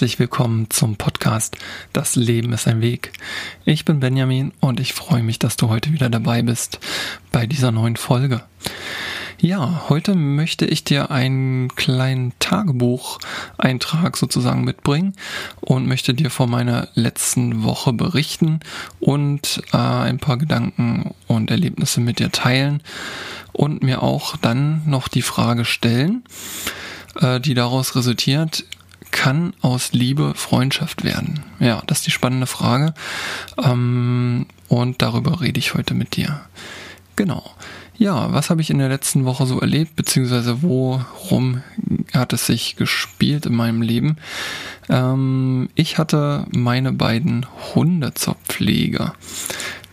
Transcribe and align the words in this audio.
Herzlich 0.00 0.18
willkommen 0.18 0.70
zum 0.70 0.96
Podcast 0.96 1.58
Das 1.92 2.16
Leben 2.16 2.54
ist 2.54 2.66
ein 2.66 2.80
Weg. 2.80 3.12
Ich 3.66 3.84
bin 3.84 4.00
Benjamin 4.00 4.50
und 4.58 4.80
ich 4.80 4.94
freue 4.94 5.22
mich, 5.22 5.38
dass 5.38 5.58
du 5.58 5.68
heute 5.68 5.92
wieder 5.92 6.08
dabei 6.08 6.40
bist 6.40 6.80
bei 7.32 7.44
dieser 7.44 7.70
neuen 7.70 7.96
Folge. 7.96 8.40
Ja, 9.38 9.90
heute 9.90 10.14
möchte 10.14 10.64
ich 10.64 10.84
dir 10.84 11.10
einen 11.10 11.68
kleinen 11.74 12.32
Tagebucheintrag 12.38 14.16
sozusagen 14.16 14.64
mitbringen 14.64 15.12
und 15.60 15.86
möchte 15.86 16.14
dir 16.14 16.30
von 16.30 16.48
meiner 16.48 16.88
letzten 16.94 17.62
Woche 17.62 17.92
berichten 17.92 18.60
und 19.00 19.62
äh, 19.74 19.76
ein 19.76 20.16
paar 20.16 20.38
Gedanken 20.38 21.14
und 21.26 21.50
Erlebnisse 21.50 22.00
mit 22.00 22.20
dir 22.20 22.32
teilen 22.32 22.82
und 23.52 23.82
mir 23.82 24.02
auch 24.02 24.38
dann 24.38 24.80
noch 24.86 25.08
die 25.08 25.20
Frage 25.20 25.66
stellen, 25.66 26.24
äh, 27.20 27.38
die 27.38 27.52
daraus 27.52 27.94
resultiert, 27.96 28.64
kann 29.10 29.54
aus 29.60 29.92
Liebe 29.92 30.34
Freundschaft 30.34 31.04
werden? 31.04 31.40
Ja, 31.58 31.82
das 31.86 31.98
ist 31.98 32.06
die 32.06 32.12
spannende 32.12 32.46
Frage. 32.46 32.94
Ähm, 33.62 34.46
und 34.68 35.02
darüber 35.02 35.40
rede 35.40 35.58
ich 35.58 35.74
heute 35.74 35.94
mit 35.94 36.16
dir. 36.16 36.40
Genau. 37.16 37.54
Ja, 38.00 38.32
was 38.32 38.48
habe 38.48 38.62
ich 38.62 38.70
in 38.70 38.78
der 38.78 38.88
letzten 38.88 39.26
Woche 39.26 39.44
so 39.44 39.60
erlebt, 39.60 39.94
beziehungsweise 39.94 40.62
worum 40.62 41.62
hat 42.14 42.32
es 42.32 42.46
sich 42.46 42.76
gespielt 42.76 43.44
in 43.44 43.54
meinem 43.54 43.82
Leben? 43.82 44.16
Ähm, 44.88 45.68
ich 45.74 45.98
hatte 45.98 46.46
meine 46.50 46.92
beiden 46.92 47.44
Hunde 47.74 48.14
zur 48.14 48.36
Pflege. 48.48 49.12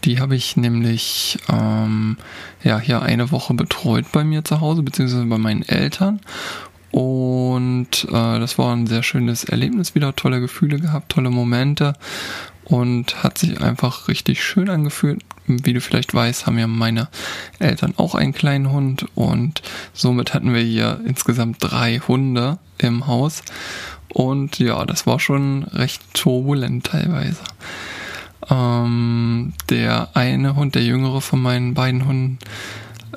Die 0.06 0.22
habe 0.22 0.38
ich 0.38 0.56
nämlich 0.56 1.38
ähm, 1.50 2.16
ja 2.64 2.80
hier 2.80 3.02
eine 3.02 3.32
Woche 3.32 3.54
betreut 3.54 4.06
bei 4.14 4.24
mir 4.24 4.46
zu 4.46 4.62
Hause, 4.62 4.84
beziehungsweise 4.84 5.26
bei 5.26 5.38
meinen 5.38 5.64
Eltern. 5.64 6.22
Und 6.98 8.08
äh, 8.10 8.40
das 8.40 8.58
war 8.58 8.76
ein 8.76 8.88
sehr 8.88 9.04
schönes 9.04 9.44
Erlebnis, 9.44 9.94
wieder 9.94 10.16
tolle 10.16 10.40
Gefühle 10.40 10.80
gehabt, 10.80 11.12
tolle 11.12 11.30
Momente 11.30 11.94
und 12.64 13.24
hat 13.24 13.38
sich 13.38 13.62
einfach 13.62 14.08
richtig 14.08 14.44
schön 14.44 14.68
angefühlt. 14.68 15.22
Wie 15.46 15.74
du 15.74 15.80
vielleicht 15.80 16.16
weißt, 16.16 16.48
haben 16.48 16.58
ja 16.58 16.66
meine 16.66 17.08
Eltern 17.60 17.94
auch 17.98 18.16
einen 18.16 18.34
kleinen 18.34 18.72
Hund 18.72 19.06
und 19.14 19.62
somit 19.94 20.34
hatten 20.34 20.56
wir 20.56 20.62
hier 20.62 21.00
insgesamt 21.06 21.58
drei 21.60 22.00
Hunde 22.00 22.58
im 22.80 23.06
Haus. 23.06 23.44
Und 24.12 24.58
ja, 24.58 24.84
das 24.84 25.06
war 25.06 25.20
schon 25.20 25.66
recht 25.66 26.02
turbulent 26.16 26.88
teilweise. 26.88 27.44
Ähm, 28.50 29.54
der 29.70 30.10
eine 30.16 30.56
Hund, 30.56 30.74
der 30.74 30.84
jüngere 30.84 31.22
von 31.22 31.44
meinen 31.44 31.76
beiden 31.76 32.08
Hunden, 32.08 32.40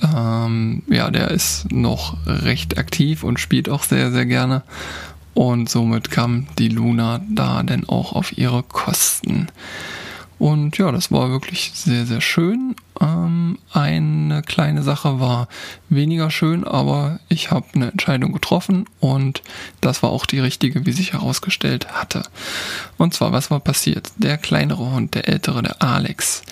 ähm, 0.02 0.83
ja, 0.88 1.10
der 1.10 1.30
ist 1.30 1.70
noch 1.70 2.16
recht 2.27 2.78
aktiv 2.78 3.24
und 3.24 3.41
spielt 3.41 3.69
auch 3.69 3.83
sehr, 3.83 4.10
sehr 4.10 4.27
gerne. 4.27 4.62
Und 5.34 5.69
somit 5.69 6.10
kam 6.10 6.47
die 6.58 6.69
Luna 6.69 7.20
da 7.28 7.62
denn 7.62 7.88
auch 7.88 8.12
auf 8.12 8.36
ihre 8.36 8.62
Kosten. 8.62 9.48
Und 10.41 10.78
ja, 10.78 10.91
das 10.91 11.12
war 11.12 11.28
wirklich 11.30 11.72
sehr, 11.74 12.06
sehr 12.06 12.22
schön. 12.22 12.74
Ähm, 12.98 13.58
eine 13.74 14.41
kleine 14.41 14.82
Sache 14.82 15.20
war 15.20 15.48
weniger 15.91 16.30
schön, 16.30 16.64
aber 16.64 17.20
ich 17.28 17.50
habe 17.50 17.66
eine 17.75 17.91
Entscheidung 17.91 18.32
getroffen 18.32 18.87
und 19.00 19.43
das 19.82 20.03
war 20.03 20.09
auch 20.09 20.25
die 20.25 20.38
richtige, 20.38 20.87
wie 20.87 20.93
sich 20.93 21.12
herausgestellt 21.12 21.93
hatte. 21.93 22.22
Und 22.97 23.12
zwar, 23.12 23.32
was 23.32 23.50
war 23.50 23.60
passiert? 23.60 24.12
Der 24.16 24.38
kleinere 24.38 24.91
Hund, 24.91 25.14
der 25.14 25.28
ältere, 25.28 25.62
der 25.62 25.82
Alex, 25.82 26.43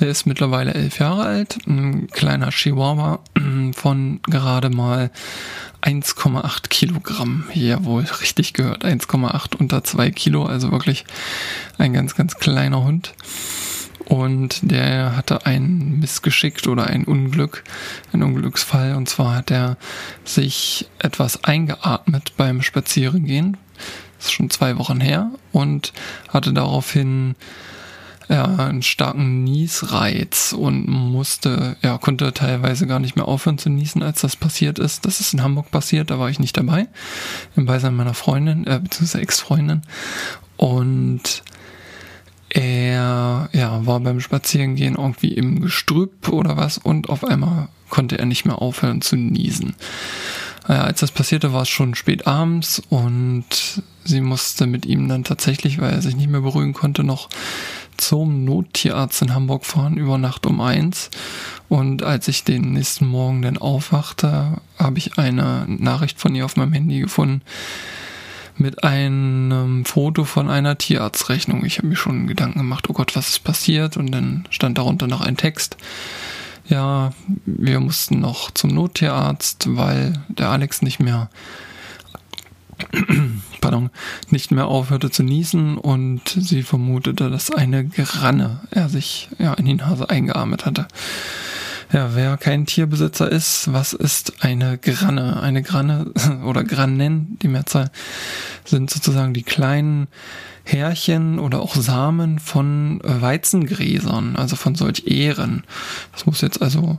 der 0.00 0.08
ist 0.08 0.26
mittlerweile 0.26 0.74
elf 0.74 0.98
Jahre 0.98 1.24
alt, 1.24 1.58
ein 1.66 2.08
kleiner 2.08 2.50
Chihuahua 2.50 3.20
von 3.74 4.20
gerade 4.22 4.70
mal 4.70 5.10
1,8 5.82 6.68
Kilogramm. 6.68 7.44
Jawohl, 7.52 8.04
richtig 8.20 8.52
gehört. 8.52 8.84
1,8 8.84 9.56
unter 9.56 9.84
2 9.84 10.10
Kilo, 10.10 10.44
also 10.44 10.72
wirklich 10.72 11.04
ein 11.78 11.92
ganz, 11.92 12.14
ganz 12.14 12.36
kleiner 12.36 12.82
Hund. 12.84 13.14
Und 14.04 14.60
der 14.62 15.16
hatte 15.16 15.44
ein 15.44 15.98
Missgeschick 16.00 16.66
oder 16.66 16.86
ein 16.86 17.04
Unglück, 17.04 17.64
ein 18.12 18.22
Unglücksfall. 18.22 18.94
Und 18.94 19.08
zwar 19.08 19.36
hat 19.36 19.50
er 19.50 19.76
sich 20.24 20.88
etwas 20.98 21.44
eingeatmet 21.44 22.32
beim 22.36 22.62
Spazierengehen. 22.62 23.56
Das 24.16 24.28
ist 24.28 24.32
schon 24.32 24.50
zwei 24.50 24.78
Wochen 24.78 25.00
her. 25.00 25.30
Und 25.52 25.92
hatte 26.28 26.52
daraufhin 26.52 27.36
ja, 28.28 28.44
einen 28.44 28.82
starken 28.82 29.44
Niesreiz 29.44 30.52
und 30.52 30.86
musste, 30.86 31.76
ja, 31.82 31.96
konnte 31.98 32.32
teilweise 32.34 32.86
gar 32.86 32.98
nicht 32.98 33.16
mehr 33.16 33.26
aufhören 33.26 33.58
zu 33.58 33.70
niesen, 33.70 34.02
als 34.02 34.20
das 34.20 34.36
passiert 34.36 34.78
ist. 34.78 35.06
Das 35.06 35.20
ist 35.20 35.32
in 35.32 35.42
Hamburg 35.42 35.70
passiert, 35.70 36.10
da 36.10 36.18
war 36.18 36.28
ich 36.28 36.38
nicht 36.38 36.56
dabei. 36.56 36.88
Im 37.56 37.66
Beisein 37.66 37.96
meiner 37.96 38.14
Freundin, 38.14 38.66
äh, 38.66 38.80
beziehungsweise 38.82 39.22
Ex-Freundin. 39.22 39.82
Und 40.56 41.42
er, 42.50 43.48
ja, 43.52 43.86
war 43.86 44.00
beim 44.00 44.20
Spazierengehen 44.20 44.96
irgendwie 44.96 45.32
im 45.32 45.60
Gestrüpp 45.60 46.28
oder 46.28 46.56
was 46.56 46.78
und 46.78 47.08
auf 47.08 47.24
einmal 47.24 47.68
konnte 47.88 48.18
er 48.18 48.26
nicht 48.26 48.44
mehr 48.44 48.60
aufhören 48.60 49.00
zu 49.00 49.16
niesen. 49.16 49.74
Ja, 50.68 50.82
als 50.82 51.00
das 51.00 51.10
passierte, 51.10 51.52
war 51.54 51.62
es 51.62 51.68
schon 51.70 51.94
spät 51.94 52.26
abends 52.26 52.82
und 52.90 53.82
sie 54.04 54.20
musste 54.20 54.66
mit 54.66 54.84
ihm 54.84 55.08
dann 55.08 55.24
tatsächlich, 55.24 55.80
weil 55.80 55.92
er 55.92 56.02
sich 56.02 56.14
nicht 56.14 56.28
mehr 56.28 56.42
beruhigen 56.42 56.74
konnte, 56.74 57.04
noch 57.04 57.30
zum 57.96 58.44
Nottierarzt 58.44 59.22
in 59.22 59.34
Hamburg 59.34 59.64
fahren 59.64 59.96
über 59.96 60.18
Nacht 60.18 60.46
um 60.46 60.60
eins. 60.60 61.10
Und 61.68 62.02
als 62.02 62.28
ich 62.28 62.44
den 62.44 62.72
nächsten 62.72 63.06
Morgen 63.06 63.42
dann 63.42 63.58
aufwachte, 63.58 64.60
habe 64.78 64.98
ich 64.98 65.18
eine 65.18 65.64
Nachricht 65.66 66.20
von 66.20 66.34
ihr 66.34 66.44
auf 66.44 66.56
meinem 66.56 66.72
Handy 66.72 67.00
gefunden 67.00 67.42
mit 68.56 68.84
einem 68.84 69.84
Foto 69.84 70.24
von 70.24 70.50
einer 70.50 70.76
Tierarztrechnung. 70.76 71.64
Ich 71.64 71.78
habe 71.78 71.88
mir 71.88 71.96
schon 71.96 72.26
Gedanken 72.26 72.58
gemacht, 72.58 72.90
oh 72.90 72.92
Gott, 72.92 73.16
was 73.16 73.28
ist 73.28 73.44
passiert? 73.44 73.96
Und 73.96 74.10
dann 74.10 74.46
stand 74.50 74.78
darunter 74.78 75.06
noch 75.06 75.20
ein 75.20 75.36
Text. 75.36 75.76
Ja, 76.68 77.12
wir 77.46 77.80
mussten 77.80 78.20
noch 78.20 78.50
zum 78.50 78.70
Nottierarzt, 78.70 79.68
weil 79.70 80.12
der 80.28 80.50
Alex 80.50 80.82
nicht 80.82 81.00
mehr 81.00 81.30
pardon, 83.60 83.90
nicht 84.30 84.50
mehr 84.50 84.66
aufhörte 84.66 85.10
zu 85.10 85.22
niesen 85.22 85.78
und 85.78 86.28
sie 86.28 86.62
vermutete, 86.62 87.30
dass 87.30 87.50
eine 87.50 87.86
Granne 87.86 88.60
er 88.70 88.88
sich 88.88 89.28
ja 89.38 89.54
in 89.54 89.66
die 89.66 89.74
Nase 89.74 90.08
eingearmet 90.08 90.64
hatte. 90.64 90.86
Ja, 91.90 92.14
wer 92.14 92.36
kein 92.36 92.66
Tierbesitzer 92.66 93.30
ist, 93.32 93.72
was 93.72 93.94
ist 93.94 94.44
eine 94.44 94.76
Granne? 94.76 95.40
Eine 95.40 95.62
Granne 95.62 96.12
oder 96.44 96.62
Grannen, 96.62 97.38
die 97.40 97.48
Mehrzahl, 97.48 97.90
sind 98.64 98.90
sozusagen 98.90 99.32
die 99.32 99.42
kleinen 99.42 100.08
Härchen 100.64 101.38
oder 101.38 101.62
auch 101.62 101.74
Samen 101.76 102.40
von 102.40 103.00
Weizengräsern, 103.02 104.36
also 104.36 104.54
von 104.54 104.74
solch 104.74 105.06
Ähren. 105.06 105.64
Das 106.12 106.26
muss 106.26 106.42
jetzt 106.42 106.60
also 106.60 106.98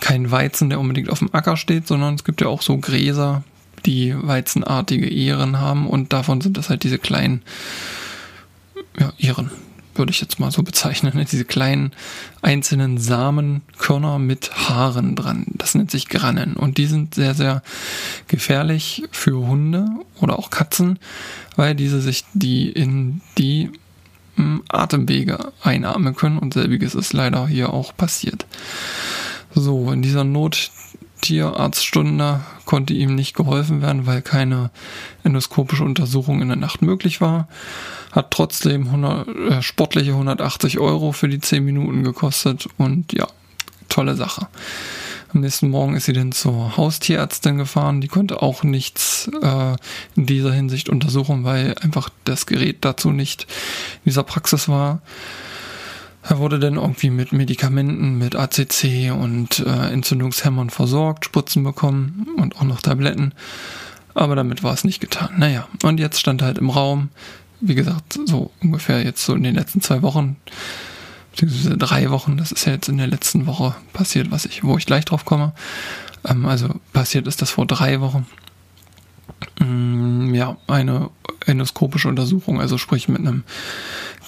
kein 0.00 0.32
Weizen, 0.32 0.70
der 0.70 0.80
unbedingt 0.80 1.10
auf 1.10 1.20
dem 1.20 1.32
Acker 1.32 1.56
steht, 1.56 1.86
sondern 1.86 2.16
es 2.16 2.24
gibt 2.24 2.40
ja 2.40 2.48
auch 2.48 2.62
so 2.62 2.78
Gräser, 2.78 3.44
die 3.84 4.12
weizenartige 4.16 5.08
Ähren 5.08 5.60
haben 5.60 5.86
und 5.86 6.12
davon 6.12 6.40
sind 6.40 6.56
das 6.56 6.68
halt 6.68 6.82
diese 6.82 6.98
kleinen 6.98 7.42
ja, 8.98 9.12
Ähren, 9.18 9.52
würde 9.98 10.10
ich 10.10 10.20
jetzt 10.20 10.38
mal 10.38 10.50
so 10.50 10.62
bezeichnen. 10.62 11.16
Ne? 11.16 11.24
Diese 11.24 11.44
kleinen 11.44 11.92
einzelnen 12.42 12.98
Samenkörner 12.98 14.18
mit 14.18 14.52
Haaren 14.68 15.16
dran. 15.16 15.46
Das 15.54 15.74
nennt 15.74 15.90
sich 15.90 16.08
Grannen 16.08 16.54
und 16.54 16.78
die 16.78 16.86
sind 16.86 17.14
sehr, 17.14 17.34
sehr 17.34 17.62
gefährlich 18.28 19.04
für 19.10 19.36
Hunde 19.36 19.86
oder 20.20 20.38
auch 20.38 20.50
Katzen, 20.50 20.98
weil 21.56 21.74
diese 21.74 22.00
sich 22.00 22.24
die 22.34 22.70
in 22.70 23.20
die 23.38 23.70
hm, 24.36 24.62
Atemwege 24.68 25.52
einatmen 25.62 26.14
können 26.14 26.38
und 26.38 26.54
selbiges 26.54 26.94
ist 26.94 27.12
leider 27.12 27.46
hier 27.46 27.72
auch 27.72 27.96
passiert. 27.96 28.46
So, 29.54 29.90
in 29.90 30.02
dieser 30.02 30.24
Not 30.24 30.70
Tierarztstunde 31.20 32.40
konnte 32.64 32.94
ihm 32.94 33.14
nicht 33.14 33.34
geholfen 33.34 33.82
werden, 33.82 34.06
weil 34.06 34.22
keine 34.22 34.70
endoskopische 35.24 35.84
Untersuchung 35.84 36.42
in 36.42 36.48
der 36.48 36.56
Nacht 36.56 36.82
möglich 36.82 37.20
war. 37.20 37.48
Hat 38.12 38.30
trotzdem 38.30 38.86
100, 38.86 39.28
äh, 39.28 39.62
sportliche 39.62 40.12
180 40.12 40.78
Euro 40.78 41.12
für 41.12 41.28
die 41.28 41.40
10 41.40 41.64
Minuten 41.64 42.02
gekostet 42.02 42.68
und 42.78 43.12
ja, 43.12 43.26
tolle 43.88 44.16
Sache. 44.16 44.48
Am 45.34 45.40
nächsten 45.40 45.70
Morgen 45.70 45.96
ist 45.96 46.06
sie 46.06 46.12
dann 46.12 46.32
zur 46.32 46.76
Haustierärztin 46.76 47.58
gefahren. 47.58 48.00
Die 48.00 48.08
konnte 48.08 48.42
auch 48.42 48.62
nichts 48.62 49.28
äh, 49.42 49.76
in 50.14 50.26
dieser 50.26 50.52
Hinsicht 50.52 50.88
untersuchen, 50.88 51.44
weil 51.44 51.74
einfach 51.80 52.08
das 52.24 52.46
Gerät 52.46 52.78
dazu 52.84 53.10
nicht 53.10 53.42
in 53.42 54.10
dieser 54.10 54.22
Praxis 54.22 54.68
war. 54.68 55.02
Er 56.28 56.38
wurde 56.38 56.58
dann 56.58 56.74
irgendwie 56.74 57.10
mit 57.10 57.32
Medikamenten, 57.32 58.18
mit 58.18 58.34
ACC 58.34 59.12
und 59.12 59.60
äh, 59.60 59.92
Entzündungshämmern 59.92 60.70
versorgt, 60.70 61.24
Spritzen 61.24 61.62
bekommen 61.62 62.26
und 62.36 62.56
auch 62.56 62.64
noch 62.64 62.82
Tabletten. 62.82 63.32
Aber 64.14 64.34
damit 64.34 64.62
war 64.62 64.72
es 64.74 64.82
nicht 64.82 65.00
getan. 65.00 65.30
Naja, 65.36 65.68
und 65.82 66.00
jetzt 66.00 66.18
stand 66.18 66.42
er 66.42 66.46
halt 66.46 66.58
im 66.58 66.70
Raum, 66.70 67.10
wie 67.60 67.74
gesagt, 67.74 68.18
so 68.24 68.50
ungefähr 68.60 69.04
jetzt 69.04 69.24
so 69.24 69.34
in 69.34 69.44
den 69.44 69.54
letzten 69.54 69.82
zwei 69.82 70.02
Wochen, 70.02 70.36
beziehungsweise 71.30 71.76
drei 71.76 72.10
Wochen, 72.10 72.36
das 72.36 72.50
ist 72.50 72.66
ja 72.66 72.72
jetzt 72.72 72.88
in 72.88 72.98
der 72.98 73.06
letzten 73.06 73.46
Woche 73.46 73.76
passiert, 73.92 74.30
was 74.30 74.46
ich, 74.46 74.64
wo 74.64 74.76
ich 74.78 74.86
gleich 74.86 75.04
drauf 75.04 75.24
komme. 75.24 75.52
Ähm, 76.24 76.46
also 76.46 76.68
passiert 76.92 77.28
ist 77.28 77.40
das 77.40 77.50
vor 77.50 77.66
drei 77.66 78.00
Wochen. 78.00 78.26
Mm, 79.58 80.34
ja, 80.34 80.56
eine 80.66 81.10
endoskopische 81.46 82.08
Untersuchung, 82.08 82.60
also 82.60 82.78
sprich 82.78 83.08
mit 83.08 83.20
einem 83.20 83.44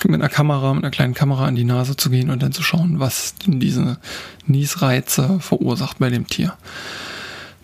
mit 0.04 0.14
einer 0.14 0.28
Kamera, 0.28 0.74
mit 0.74 0.84
einer 0.84 0.92
kleinen 0.92 1.14
Kamera 1.14 1.46
an 1.46 1.56
die 1.56 1.64
Nase 1.64 1.96
zu 1.96 2.08
gehen 2.08 2.30
und 2.30 2.40
dann 2.42 2.52
zu 2.52 2.62
schauen, 2.62 3.00
was 3.00 3.34
diese 3.44 3.98
Niesreize 4.46 5.40
verursacht 5.40 5.98
bei 5.98 6.08
dem 6.08 6.28
Tier. 6.28 6.56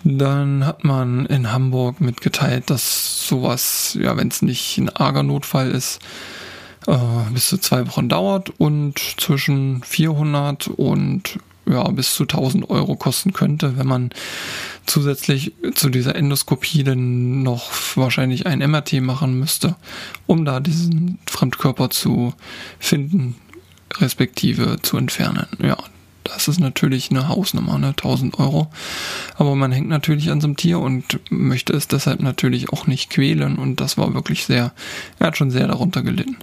Dann 0.02 0.66
hat 0.66 0.84
man 0.84 1.26
in 1.26 1.52
Hamburg 1.52 2.00
mitgeteilt, 2.00 2.70
dass 2.70 3.26
sowas, 3.26 3.96
ja, 4.00 4.16
wenn 4.16 4.28
es 4.28 4.42
nicht 4.42 4.78
ein 4.78 4.90
arger 4.90 5.22
Notfall 5.22 5.70
ist, 5.70 6.00
äh, 6.86 6.96
bis 7.32 7.48
zu 7.48 7.58
zwei 7.58 7.86
Wochen 7.86 8.08
dauert 8.08 8.52
und 8.58 8.98
zwischen 8.98 9.82
400 9.82 10.69
und 10.69 11.38
ja, 11.66 11.88
bis 11.88 12.14
zu 12.14 12.25
1000 12.25 12.69
Euro 12.70 12.96
kosten 12.96 13.32
könnte, 13.32 13.76
wenn 13.76 13.87
man 13.87 14.11
zusätzlich 14.87 15.52
zu 15.75 15.88
dieser 15.88 16.14
Endoskopie 16.14 16.84
dann 16.84 17.43
noch 17.43 17.70
wahrscheinlich 17.96 18.46
ein 18.46 18.58
MRT 18.58 19.00
machen 19.00 19.38
müsste, 19.38 19.76
um 20.26 20.44
da 20.44 20.61
diesen 20.61 21.19
Fremdkörper 21.26 21.90
zu 21.90 22.34
finden, 22.78 23.37
respektive 23.99 24.76
zu 24.82 24.96
entfernen. 24.96 25.46
Ja, 25.62 25.76
das 26.25 26.49
ist 26.49 26.59
natürlich 26.59 27.11
eine 27.11 27.29
Hausnummer, 27.29 27.79
ne? 27.79 27.88
1000 27.88 28.38
Euro. 28.38 28.69
Aber 29.37 29.55
man 29.55 29.73
hängt 29.73 29.88
natürlich 29.88 30.31
an 30.31 30.41
so 30.41 30.47
einem 30.47 30.56
Tier 30.56 30.81
und 30.81 31.21
möchte 31.31 31.75
es 31.75 31.87
deshalb 31.87 32.21
natürlich 32.21 32.71
auch 32.71 32.87
nicht 32.87 33.11
quälen 33.11 33.56
und 33.56 33.81
das 33.81 33.97
war 33.99 34.15
wirklich 34.15 34.44
sehr, 34.44 34.73
er 35.19 35.26
hat 35.29 35.37
schon 35.37 35.50
sehr 35.50 35.69
darunter 35.69 36.03
gelitten. 36.03 36.37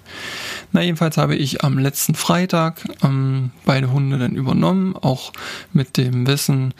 Na, 0.71 0.81
jedenfalls 0.81 1.17
habe 1.17 1.35
ich 1.35 1.63
am 1.63 1.77
letzten 1.77 2.15
Freitag 2.15 2.85
ähm, 3.03 3.51
beide 3.65 3.91
Hunde 3.91 4.17
dann 4.17 4.35
übernommen, 4.35 4.95
auch 4.95 5.33
mit 5.73 5.97
dem 5.97 6.27
Wissen, 6.27 6.73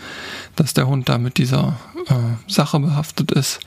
dass 0.56 0.74
der 0.74 0.88
Hund 0.88 1.10
da 1.10 1.18
mit 1.18 1.38
dieser 1.38 1.80
äh, 2.08 2.14
Sache 2.52 2.80
behaftet 2.80 3.32
ist. 3.32 3.60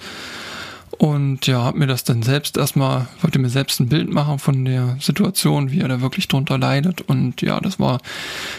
Und 0.99 1.47
ja, 1.47 1.65
hab 1.65 1.75
mir 1.75 1.87
das 1.87 2.05
dann 2.05 2.23
selbst 2.23 2.57
erstmal, 2.57 3.09
wollte 3.21 3.39
mir 3.39 3.49
selbst 3.49 3.81
ein 3.81 3.89
Bild 3.89 4.13
machen 4.13 4.39
von 4.39 4.65
der 4.65 4.97
Situation, 5.01 5.71
wie 5.71 5.81
er 5.81 5.89
da 5.89 6.01
wirklich 6.01 6.29
drunter 6.29 6.59
leidet. 6.59 7.01
Und 7.01 7.43
ja, 7.43 7.61
das 7.61 7.81
war 7.81 8.01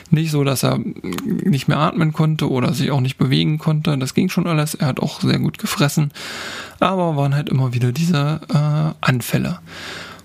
nicht 0.10 0.32
so, 0.32 0.44
dass 0.44 0.64
er 0.64 0.80
nicht 1.24 1.68
mehr 1.68 1.78
atmen 1.78 2.14
konnte 2.14 2.50
oder 2.50 2.74
sich 2.74 2.92
auch 2.92 3.02
nicht 3.02 3.18
bewegen 3.18 3.58
konnte. 3.58 3.98
Das 3.98 4.14
ging 4.14 4.30
schon 4.30 4.48
alles. 4.48 4.76
Er 4.76 4.88
hat 4.88 5.00
auch 5.00 5.22
sehr 5.22 5.40
gut 5.40 5.58
gefressen. 5.58 6.12
Aber 6.80 7.16
waren 7.16 7.36
halt 7.36 7.50
immer 7.50 7.74
wieder 7.74 7.92
diese 7.92 8.42
äh, 8.54 8.96
Anfälle. 9.02 9.60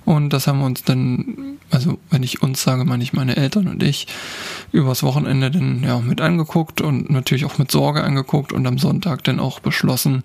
Und 0.04 0.30
das 0.30 0.46
haben 0.46 0.58
wir 0.58 0.66
uns 0.66 0.82
dann, 0.82 1.58
also 1.70 1.98
wenn 2.10 2.24
ich 2.24 2.42
uns 2.42 2.62
sage, 2.62 2.84
meine 2.84 3.04
ich 3.04 3.12
meine 3.12 3.36
Eltern 3.36 3.68
und 3.68 3.82
ich, 3.82 4.08
übers 4.72 5.02
Wochenende 5.02 5.50
dann 5.50 5.84
ja 5.84 6.00
mit 6.00 6.20
angeguckt 6.20 6.80
und 6.80 7.10
natürlich 7.10 7.44
auch 7.44 7.58
mit 7.58 7.70
Sorge 7.70 8.02
angeguckt 8.02 8.52
und 8.52 8.66
am 8.66 8.78
Sonntag 8.78 9.22
dann 9.24 9.38
auch 9.38 9.60
beschlossen, 9.60 10.24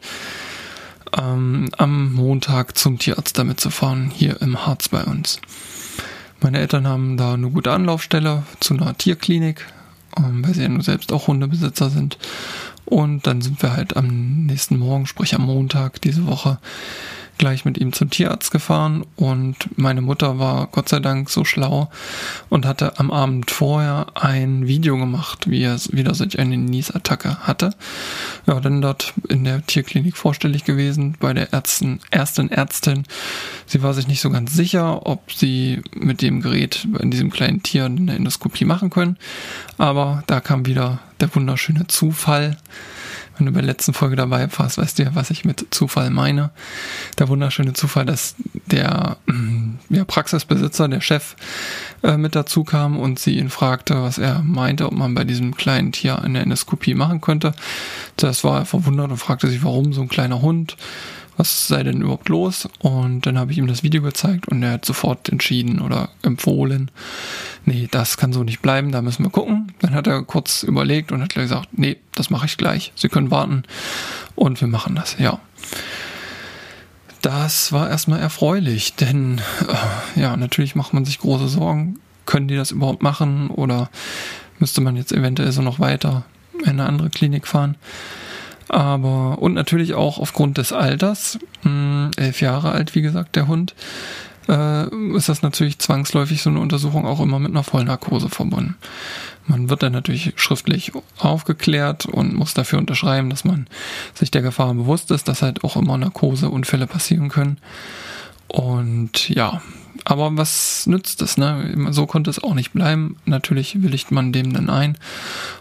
ähm, 1.18 1.70
am 1.78 2.14
Montag 2.14 2.78
zum 2.78 3.00
Tierarzt 3.00 3.38
damit 3.38 3.60
zu 3.60 3.70
fahren, 3.70 4.12
hier 4.14 4.42
im 4.42 4.66
Harz 4.66 4.90
bei 4.90 5.04
uns. 5.04 5.40
Meine 6.42 6.60
Eltern 6.60 6.88
haben 6.88 7.18
da 7.18 7.34
eine 7.34 7.50
gute 7.50 7.72
Anlaufstelle 7.72 8.44
zu 8.60 8.74
einer 8.74 8.98
Tierklinik, 8.98 9.66
ähm, 10.18 10.46
weil 10.46 10.54
sie 10.54 10.62
ja 10.62 10.70
nur 10.70 10.84
selbst 10.84 11.12
auch 11.12 11.28
Hundebesitzer 11.28 11.90
sind. 11.90 12.18
Und 12.86 13.26
dann 13.26 13.42
sind 13.42 13.62
wir 13.64 13.74
halt 13.74 13.98
am 13.98 14.46
nächsten 14.46 14.78
Morgen, 14.78 15.08
sprich 15.08 15.34
am 15.34 15.46
Montag 15.46 16.02
diese 16.02 16.28
Woche, 16.28 16.60
gleich 17.38 17.66
mit 17.66 17.78
ihm 17.78 17.94
zum 17.94 18.10
Tierarzt 18.10 18.52
gefahren 18.52 19.06
und 19.16 19.56
meine 19.78 20.02
Mutter 20.02 20.40
war 20.40 20.68
Gott 20.68 20.90
sei 20.90 21.00
Dank 21.00 21.30
so 21.30 21.44
schlau 21.44 21.90
und 22.50 22.66
hatte 22.66 23.00
am 23.00 23.12
Abend 23.12 23.52
vorher 23.52 24.08
ein 24.16 24.68
Video 24.68 24.98
gemacht, 24.98 25.50
wie 25.50 25.64
er 25.64 25.78
wieder 25.92 26.14
solch 26.14 26.40
eine 26.40 26.58
Niesattacke 26.58 27.40
hatte. 27.48 27.74
Ja, 28.46 28.60
dann 28.60 28.82
dort 28.82 29.14
in 29.28 29.44
der 29.44 29.66
Tierklinik 29.66 30.18
vorstellig 30.18 30.64
gewesen 30.64 31.16
bei 31.20 31.34
der 31.34 31.54
Ärztin, 31.54 32.00
ersten 32.12 32.50
Ärztin. 32.50 33.04
Sie 33.66 33.84
war 33.84 33.94
sich 33.94 34.08
nicht 34.08 34.22
so 34.22 34.30
ganz 34.30 34.54
sicher, 34.54 35.06
ob 35.06 35.32
sie 35.32 35.82
mit 35.94 36.22
dem 36.22 36.42
Gerät 36.42 36.88
in 37.00 37.12
diesem 37.12 37.32
kleinen 37.32 37.64
Tier 37.64 37.86
eine 37.86 38.16
Endoskopie 38.16 38.66
machen 38.66 38.90
können, 38.90 39.18
aber 39.78 40.24
da 40.28 40.40
kam 40.40 40.66
wieder 40.66 41.00
der 41.20 41.34
wunderschöne 41.36 41.88
Zufall 41.88 42.58
wenn 43.38 43.46
du 43.46 43.52
bei 43.52 43.62
der 43.62 43.68
letzten 43.68 43.94
Folge 43.94 44.16
dabei 44.16 44.48
warst, 44.58 44.78
weißt 44.78 45.00
du 45.00 45.04
ja, 45.04 45.16
was 45.16 45.30
ich 45.30 45.46
mit 45.46 45.68
Zufall 45.72 46.10
meine. 46.10 46.52
Der 47.20 47.28
wunderschöne 47.28 47.74
Zufall, 47.74 48.06
dass 48.06 48.36
der 48.66 49.18
ja, 49.90 50.06
Praxisbesitzer, 50.06 50.88
der 50.88 51.02
Chef, 51.02 51.36
äh, 52.04 52.18
mit 52.18 52.36
dazu 52.36 52.64
kam 52.64 52.98
und 53.00 53.20
sie 53.20 53.38
ihn 53.38 53.50
fragte, 53.50 54.02
was 54.02 54.18
er 54.18 54.42
meinte, 54.42 54.86
ob 54.86 54.94
man 54.94 55.16
bei 55.16 55.24
diesem 55.24 55.56
kleinen 55.56 55.92
Tier 55.92 56.22
eine 56.22 56.42
Endoskopie 56.42 56.96
machen 56.96 57.22
könnte. 57.22 57.54
Das 58.18 58.44
war 58.44 58.60
er 58.60 58.66
verwundert 58.66 59.12
und 59.12 59.18
fragte 59.18 59.48
sich, 59.48 59.64
warum 59.64 59.94
so 59.94 60.02
ein 60.02 60.10
kleiner 60.10 60.42
Hund 60.42 60.78
was 61.38 61.68
sei 61.68 61.84
denn 61.84 62.02
überhaupt 62.02 62.30
los? 62.30 62.68
Und 62.80 63.26
dann 63.26 63.38
habe 63.38 63.52
ich 63.52 63.58
ihm 63.58 63.68
das 63.68 63.84
Video 63.84 64.02
gezeigt 64.02 64.48
und 64.48 64.64
er 64.64 64.74
hat 64.74 64.86
sofort 64.86 65.30
entschieden 65.30 65.82
oder 65.82 66.10
empfohlen, 66.22 66.92
nee, 67.66 67.88
das 67.92 68.18
kann 68.18 68.34
so 68.34 68.44
nicht 68.44 68.62
bleiben, 68.62 68.92
da 68.92 69.02
müssen 69.02 69.24
wir 69.24 69.32
gucken. 69.32 69.72
Dann 69.80 69.94
hat 69.94 70.08
er 70.08 70.24
kurz 70.24 70.64
überlegt 70.64 71.12
und 71.12 71.22
hat 71.22 71.36
gesagt, 71.36 71.70
nee, 71.78 71.98
das 72.14 72.30
mache 72.30 72.46
ich 72.46 72.58
gleich. 72.58 72.92
Sie 72.96 73.10
können 73.10 73.32
warten 73.32 73.64
und 74.36 74.62
wir 74.62 74.68
machen 74.68 74.96
das, 74.96 75.18
ja. 75.20 75.40
Das 77.22 77.72
war 77.72 77.90
erstmal 77.90 78.20
erfreulich, 78.20 78.94
denn 78.96 79.42
äh, 79.68 80.22
ja, 80.22 80.38
natürlich 80.38 80.76
macht 80.76 80.94
man 80.94 81.06
sich 81.06 81.20
große 81.20 81.48
Sorgen. 81.48 82.00
Können 82.26 82.48
die 82.48 82.56
das 82.56 82.72
überhaupt 82.72 83.02
machen 83.02 83.50
oder 83.50 83.90
müsste 84.60 84.82
man 84.82 84.96
jetzt 84.96 85.12
eventuell 85.12 85.52
so 85.52 85.62
noch 85.62 85.80
weiter 85.80 86.24
in 86.60 86.70
eine 86.70 86.86
andere 86.86 87.10
Klinik 87.10 87.48
fahren? 87.48 87.78
Aber, 88.70 89.40
und 89.40 89.54
natürlich 89.54 89.94
auch 89.94 90.18
aufgrund 90.18 90.58
des 90.58 90.72
Alters, 90.72 91.40
mh, 91.64 91.70
hm, 91.70 92.12
elf 92.18 92.42
Jahre 92.42 92.72
alt, 92.72 92.96
wie 92.96 93.02
gesagt, 93.02 93.36
der 93.36 93.48
Hund, 93.48 93.76
äh, 94.48 95.16
ist 95.16 95.30
das 95.30 95.42
natürlich 95.42 95.80
zwangsläufig 95.80 96.42
so 96.42 96.50
eine 96.50 96.60
Untersuchung 96.60 97.06
auch 97.06 97.20
immer 97.20 97.40
mit 97.40 97.52
einer 97.52 97.64
Vollnarkose 97.64 98.30
verbunden. 98.30 98.76
Man 99.48 99.70
wird 99.70 99.84
dann 99.84 99.94
natürlich 99.94 100.34
schriftlich 100.38 100.92
aufgeklärt 101.20 102.06
und 102.06 102.34
muss 102.34 102.54
dafür 102.54 102.80
unterschreiben, 102.80 103.30
dass 103.30 103.46
man 103.46 103.68
sich 104.14 104.32
der 104.32 104.42
Gefahr 104.42 104.74
bewusst 104.74 105.12
ist, 105.12 105.28
dass 105.28 105.42
halt 105.42 105.64
auch 105.64 105.76
immer 105.76 105.98
Narkoseunfälle 105.98 106.88
passieren 106.88 107.30
können. 107.30 107.58
Und 108.48 109.30
ja, 109.30 109.62
aber 110.04 110.36
was 110.38 110.88
nützt 110.88 111.22
es, 111.22 111.38
ne? 111.38 111.76
So 111.92 112.06
konnte 112.06 112.30
es 112.30 112.44
auch 112.44 112.54
nicht 112.54 112.74
bleiben. 112.74 113.18
Natürlich 113.26 113.82
willigt 113.82 114.12
man 114.12 114.32
dem 114.32 114.54
dann 114.54 114.70
ein. 114.70 114.98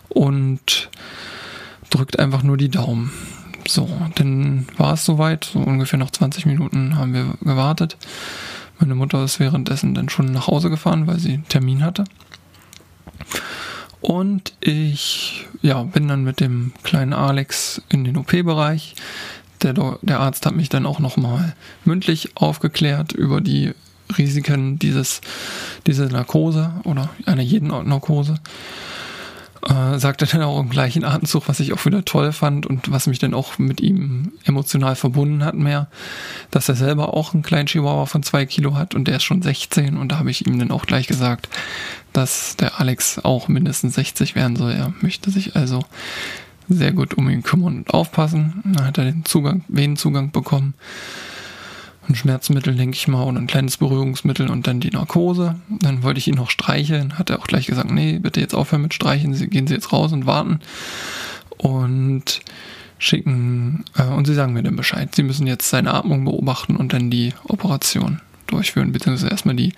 Und 0.08 0.90
drückt 1.94 2.18
einfach 2.18 2.42
nur 2.42 2.56
die 2.56 2.68
Daumen. 2.68 3.12
So, 3.66 3.88
dann 4.16 4.66
war 4.76 4.94
es 4.94 5.04
soweit. 5.04 5.44
So 5.44 5.60
ungefähr 5.60 5.98
noch 5.98 6.10
20 6.10 6.46
Minuten 6.46 6.96
haben 6.96 7.14
wir 7.14 7.34
gewartet. 7.40 7.96
Meine 8.78 8.94
Mutter 8.94 9.24
ist 9.24 9.40
währenddessen 9.40 9.94
dann 9.94 10.08
schon 10.08 10.32
nach 10.32 10.48
Hause 10.48 10.68
gefahren, 10.70 11.06
weil 11.06 11.18
sie 11.18 11.34
einen 11.34 11.48
Termin 11.48 11.84
hatte. 11.84 12.04
Und 14.00 14.52
ich 14.60 15.46
ja, 15.62 15.82
bin 15.82 16.08
dann 16.08 16.24
mit 16.24 16.40
dem 16.40 16.72
kleinen 16.82 17.12
Alex 17.12 17.80
in 17.88 18.04
den 18.04 18.16
OP-Bereich. 18.16 18.96
Der, 19.62 19.72
der 19.72 20.20
Arzt 20.20 20.44
hat 20.44 20.54
mich 20.54 20.68
dann 20.68 20.84
auch 20.84 20.98
nochmal 20.98 21.54
mündlich 21.84 22.36
aufgeklärt 22.36 23.12
über 23.12 23.40
die 23.40 23.72
Risiken 24.18 24.78
dieses, 24.78 25.22
dieser 25.86 26.08
Narkose 26.08 26.74
oder 26.84 27.08
einer 27.24 27.42
jeden 27.42 27.68
Narkose 27.68 28.34
äh, 29.68 29.98
sagte 29.98 30.26
dann 30.26 30.42
auch 30.42 30.60
im 30.60 30.70
gleichen 30.70 31.04
Atemzug, 31.04 31.48
was 31.48 31.60
ich 31.60 31.72
auch 31.72 31.84
wieder 31.84 32.04
toll 32.04 32.32
fand 32.32 32.66
und 32.66 32.90
was 32.90 33.06
mich 33.06 33.18
dann 33.18 33.34
auch 33.34 33.58
mit 33.58 33.80
ihm 33.80 34.32
emotional 34.44 34.96
verbunden 34.96 35.44
hat 35.44 35.54
mehr, 35.54 35.88
dass 36.50 36.68
er 36.68 36.74
selber 36.74 37.14
auch 37.14 37.34
einen 37.34 37.42
kleinen 37.42 37.66
Chihuahua 37.66 38.06
von 38.06 38.22
zwei 38.22 38.46
Kilo 38.46 38.74
hat 38.74 38.94
und 38.94 39.08
der 39.08 39.16
ist 39.16 39.24
schon 39.24 39.42
16 39.42 39.96
und 39.96 40.12
da 40.12 40.18
habe 40.18 40.30
ich 40.30 40.46
ihm 40.46 40.58
dann 40.58 40.70
auch 40.70 40.86
gleich 40.86 41.06
gesagt, 41.06 41.48
dass 42.12 42.56
der 42.56 42.80
Alex 42.80 43.18
auch 43.18 43.48
mindestens 43.48 43.94
60 43.94 44.34
werden 44.34 44.56
soll. 44.56 44.72
Er 44.72 44.92
möchte 45.00 45.30
sich 45.30 45.56
also 45.56 45.84
sehr 46.68 46.92
gut 46.92 47.14
um 47.14 47.28
ihn 47.28 47.42
kümmern 47.42 47.78
und 47.78 47.90
aufpassen. 47.92 48.62
Dann 48.64 48.86
hat 48.86 48.98
er 48.98 49.04
den 49.04 49.24
Zugang, 49.24 49.64
Venenzugang 49.68 50.30
bekommen 50.30 50.74
ein 52.08 52.14
Schmerzmittel, 52.14 52.74
denke 52.74 52.96
ich 52.96 53.08
mal, 53.08 53.24
oder 53.24 53.38
ein 53.38 53.46
kleines 53.46 53.78
Beruhigungsmittel 53.78 54.50
und 54.50 54.66
dann 54.66 54.80
die 54.80 54.90
Narkose. 54.90 55.56
Dann 55.68 56.02
wollte 56.02 56.18
ich 56.18 56.28
ihn 56.28 56.34
noch 56.34 56.50
streicheln, 56.50 57.18
hat 57.18 57.30
er 57.30 57.38
auch 57.38 57.46
gleich 57.46 57.66
gesagt, 57.66 57.90
nee, 57.90 58.18
bitte 58.18 58.40
jetzt 58.40 58.54
aufhören 58.54 58.82
mit 58.82 58.94
Streichen, 58.94 59.34
Sie, 59.34 59.48
gehen 59.48 59.66
Sie 59.66 59.74
jetzt 59.74 59.92
raus 59.92 60.12
und 60.12 60.26
warten. 60.26 60.60
Und 61.56 62.42
schicken, 62.98 63.84
äh, 63.96 64.04
und 64.04 64.26
sie 64.26 64.34
sagen 64.34 64.52
mir 64.52 64.62
dann 64.62 64.76
Bescheid. 64.76 65.14
Sie 65.14 65.22
müssen 65.22 65.46
jetzt 65.46 65.68
seine 65.68 65.92
Atmung 65.92 66.24
beobachten 66.24 66.76
und 66.76 66.92
dann 66.92 67.10
die 67.10 67.32
Operation 67.44 68.20
durchführen, 68.46 68.92
beziehungsweise 68.92 69.30
erstmal 69.30 69.56
die 69.56 69.74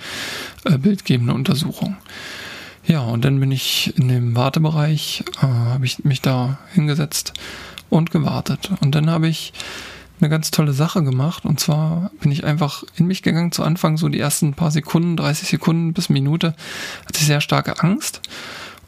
äh, 0.65 0.79
bildgebende 0.79 1.35
Untersuchung. 1.35 1.97
Ja, 2.87 3.01
und 3.01 3.25
dann 3.25 3.41
bin 3.41 3.51
ich 3.51 3.95
in 3.97 4.09
dem 4.09 4.37
Wartebereich, 4.37 5.25
äh, 5.39 5.47
habe 5.47 5.87
ich 5.87 6.05
mich 6.05 6.23
da 6.23 6.59
hingesetzt 6.73 7.33
und 7.91 8.11
gewartet. 8.11 8.71
Und 8.81 8.95
dann 8.95 9.11
habe 9.11 9.29
ich 9.29 9.53
eine 10.21 10.29
ganz 10.31 10.51
tolle 10.51 10.73
Sache 10.73 11.03
gemacht. 11.03 11.45
Und 11.45 11.61
zwar 11.61 12.11
bin 12.21 12.33
ich 12.33 12.45
einfach 12.45 12.85
in 12.97 13.07
mich 13.07 13.23
gegangen. 13.23 13.53
Zu 13.53 13.63
Anfang, 13.63 13.97
so 13.97 14.09
die 14.09 14.21
ersten 14.21 14.55
paar 14.55 14.71
Sekunden, 14.71 15.17
30 15.17 15.49
Sekunden 15.49 15.93
bis 15.93 16.09
Minute, 16.09 16.55
hatte 17.07 17.19
ich 17.19 17.27
sehr 17.27 17.41
starke 17.41 17.83
Angst. 17.83 18.21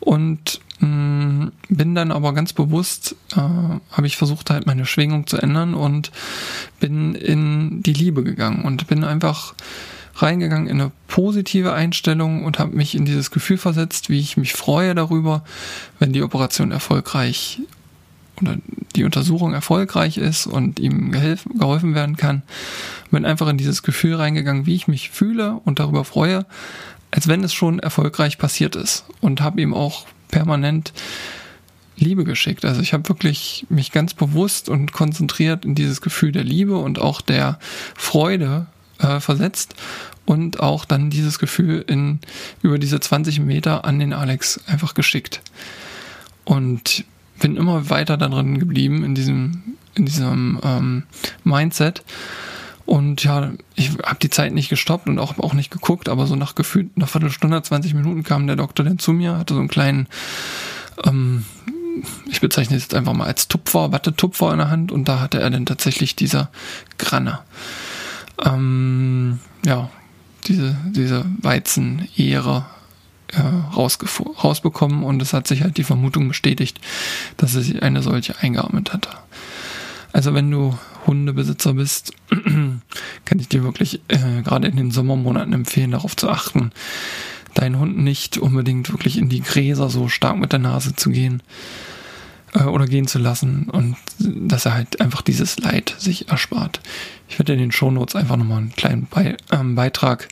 Und 0.00 0.60
Mm, 0.80 1.48
bin 1.68 1.94
dann 1.96 2.12
aber 2.12 2.32
ganz 2.32 2.52
bewusst, 2.52 3.16
äh, 3.32 3.36
habe 3.36 4.06
ich 4.06 4.16
versucht 4.16 4.50
halt 4.50 4.66
meine 4.66 4.86
Schwingung 4.86 5.26
zu 5.26 5.36
ändern 5.36 5.74
und 5.74 6.12
bin 6.78 7.16
in 7.16 7.82
die 7.82 7.92
Liebe 7.92 8.22
gegangen 8.22 8.64
und 8.64 8.86
bin 8.86 9.02
einfach 9.02 9.54
reingegangen 10.14 10.68
in 10.68 10.80
eine 10.80 10.92
positive 11.08 11.72
Einstellung 11.72 12.44
und 12.44 12.60
habe 12.60 12.76
mich 12.76 12.94
in 12.94 13.04
dieses 13.04 13.32
Gefühl 13.32 13.58
versetzt, 13.58 14.08
wie 14.08 14.20
ich 14.20 14.36
mich 14.36 14.52
freue 14.52 14.94
darüber, 14.94 15.42
wenn 15.98 16.12
die 16.12 16.22
Operation 16.22 16.70
erfolgreich 16.70 17.60
oder 18.40 18.56
die 18.96 19.04
Untersuchung 19.04 19.54
erfolgreich 19.54 20.16
ist 20.16 20.46
und 20.46 20.80
ihm 20.80 21.12
geholfen 21.12 21.94
werden 21.94 22.16
kann. 22.16 22.42
Bin 23.10 23.24
einfach 23.24 23.48
in 23.48 23.58
dieses 23.58 23.82
Gefühl 23.82 24.16
reingegangen, 24.16 24.66
wie 24.66 24.74
ich 24.74 24.88
mich 24.88 25.10
fühle 25.10 25.60
und 25.64 25.78
darüber 25.78 26.04
freue, 26.04 26.46
als 27.10 27.28
wenn 27.28 27.44
es 27.44 27.54
schon 27.54 27.78
erfolgreich 27.78 28.38
passiert 28.38 28.76
ist 28.76 29.04
und 29.20 29.40
habe 29.40 29.60
ihm 29.60 29.74
auch 29.74 30.06
permanent 30.28 30.92
Liebe 31.96 32.24
geschickt. 32.24 32.64
Also 32.64 32.80
ich 32.80 32.92
habe 32.92 33.08
wirklich 33.08 33.66
mich 33.68 33.92
ganz 33.92 34.14
bewusst 34.14 34.68
und 34.68 34.92
konzentriert 34.92 35.64
in 35.64 35.74
dieses 35.74 36.00
Gefühl 36.00 36.32
der 36.32 36.44
Liebe 36.44 36.76
und 36.76 37.00
auch 37.00 37.20
der 37.20 37.58
Freude 37.96 38.66
äh, 38.98 39.20
versetzt 39.20 39.74
und 40.24 40.60
auch 40.60 40.84
dann 40.84 41.10
dieses 41.10 41.38
Gefühl 41.38 41.84
in 41.86 42.20
über 42.62 42.78
diese 42.78 43.00
20 43.00 43.40
Meter 43.40 43.84
an 43.84 43.98
den 43.98 44.12
Alex 44.12 44.60
einfach 44.66 44.94
geschickt. 44.94 45.40
Und 46.44 47.04
bin 47.38 47.56
immer 47.56 47.90
weiter 47.90 48.16
darin 48.16 48.58
geblieben 48.58 49.04
in 49.04 49.14
diesem 49.14 49.62
in 49.94 50.06
diesem 50.06 50.60
ähm, 50.62 51.02
Mindset. 51.44 52.02
Und 52.86 53.22
ja, 53.22 53.52
ich 53.74 53.90
habe 54.02 54.18
die 54.22 54.30
Zeit 54.30 54.54
nicht 54.54 54.70
gestoppt 54.70 55.08
und 55.08 55.18
auch, 55.18 55.38
auch 55.38 55.52
nicht 55.52 55.70
geguckt, 55.70 56.08
aber 56.08 56.26
so 56.26 56.36
nach 56.36 56.54
gefühlt 56.54 56.90
einer 56.96 57.06
Viertelstunde, 57.06 57.60
20 57.60 57.92
Minuten 57.92 58.22
kam 58.22 58.46
der 58.46 58.56
Doktor 58.56 58.84
dann 58.84 58.98
zu 58.98 59.12
mir, 59.12 59.36
hatte 59.36 59.52
so 59.52 59.60
einen 59.60 59.68
kleinen, 59.68 60.06
ähm, 61.04 61.44
ich 62.30 62.40
bezeichne 62.40 62.76
es 62.76 62.84
jetzt 62.84 62.94
einfach 62.94 63.12
mal 63.12 63.26
als 63.26 63.46
Tupfer, 63.48 63.92
Wattetupfer 63.92 64.52
in 64.52 64.58
der 64.58 64.70
Hand 64.70 64.90
und 64.90 65.06
da 65.06 65.20
hatte 65.20 65.38
er 65.38 65.50
dann 65.50 65.66
tatsächlich 65.66 66.16
dieser 66.16 66.48
Granne. 66.96 67.40
Ähm, 68.42 69.40
ja, 69.66 69.90
diese, 70.46 70.74
diese 70.86 71.26
Weizenehre 71.42 72.64
äh, 73.32 73.40
rausbekommen 73.74 75.02
und 75.02 75.20
es 75.22 75.32
hat 75.32 75.46
sich 75.46 75.62
halt 75.62 75.76
die 75.76 75.84
Vermutung 75.84 76.28
bestätigt, 76.28 76.80
dass 77.36 77.54
er 77.54 77.82
eine 77.82 78.02
solche 78.02 78.38
eingeatmet 78.38 78.92
hatte. 78.92 79.10
Also 80.12 80.34
wenn 80.34 80.50
du 80.50 80.76
Hundebesitzer 81.06 81.74
bist, 81.74 82.12
kann 82.30 83.38
ich 83.38 83.48
dir 83.48 83.62
wirklich 83.62 84.00
äh, 84.08 84.42
gerade 84.42 84.68
in 84.68 84.76
den 84.76 84.90
Sommermonaten 84.90 85.52
empfehlen, 85.52 85.92
darauf 85.92 86.16
zu 86.16 86.28
achten, 86.28 86.72
deinen 87.54 87.78
Hund 87.78 87.98
nicht 87.98 88.38
unbedingt 88.38 88.90
wirklich 88.90 89.18
in 89.18 89.28
die 89.28 89.40
Gräser 89.40 89.90
so 89.90 90.08
stark 90.08 90.36
mit 90.38 90.52
der 90.52 90.58
Nase 90.58 90.94
zu 90.94 91.10
gehen 91.10 91.42
äh, 92.54 92.64
oder 92.64 92.86
gehen 92.86 93.06
zu 93.06 93.18
lassen 93.18 93.68
und 93.70 93.96
dass 94.18 94.66
er 94.66 94.74
halt 94.74 95.00
einfach 95.00 95.22
dieses 95.22 95.58
Leid 95.58 95.94
sich 95.98 96.28
erspart. 96.28 96.80
Ich 97.28 97.38
werde 97.38 97.54
in 97.54 97.58
den 97.58 97.72
Shownotes 97.72 98.16
einfach 98.16 98.36
nochmal 98.36 98.58
einen 98.58 98.72
kleinen 98.74 99.06
Be 99.06 99.36
äh, 99.50 99.62
Beitrag 99.62 100.28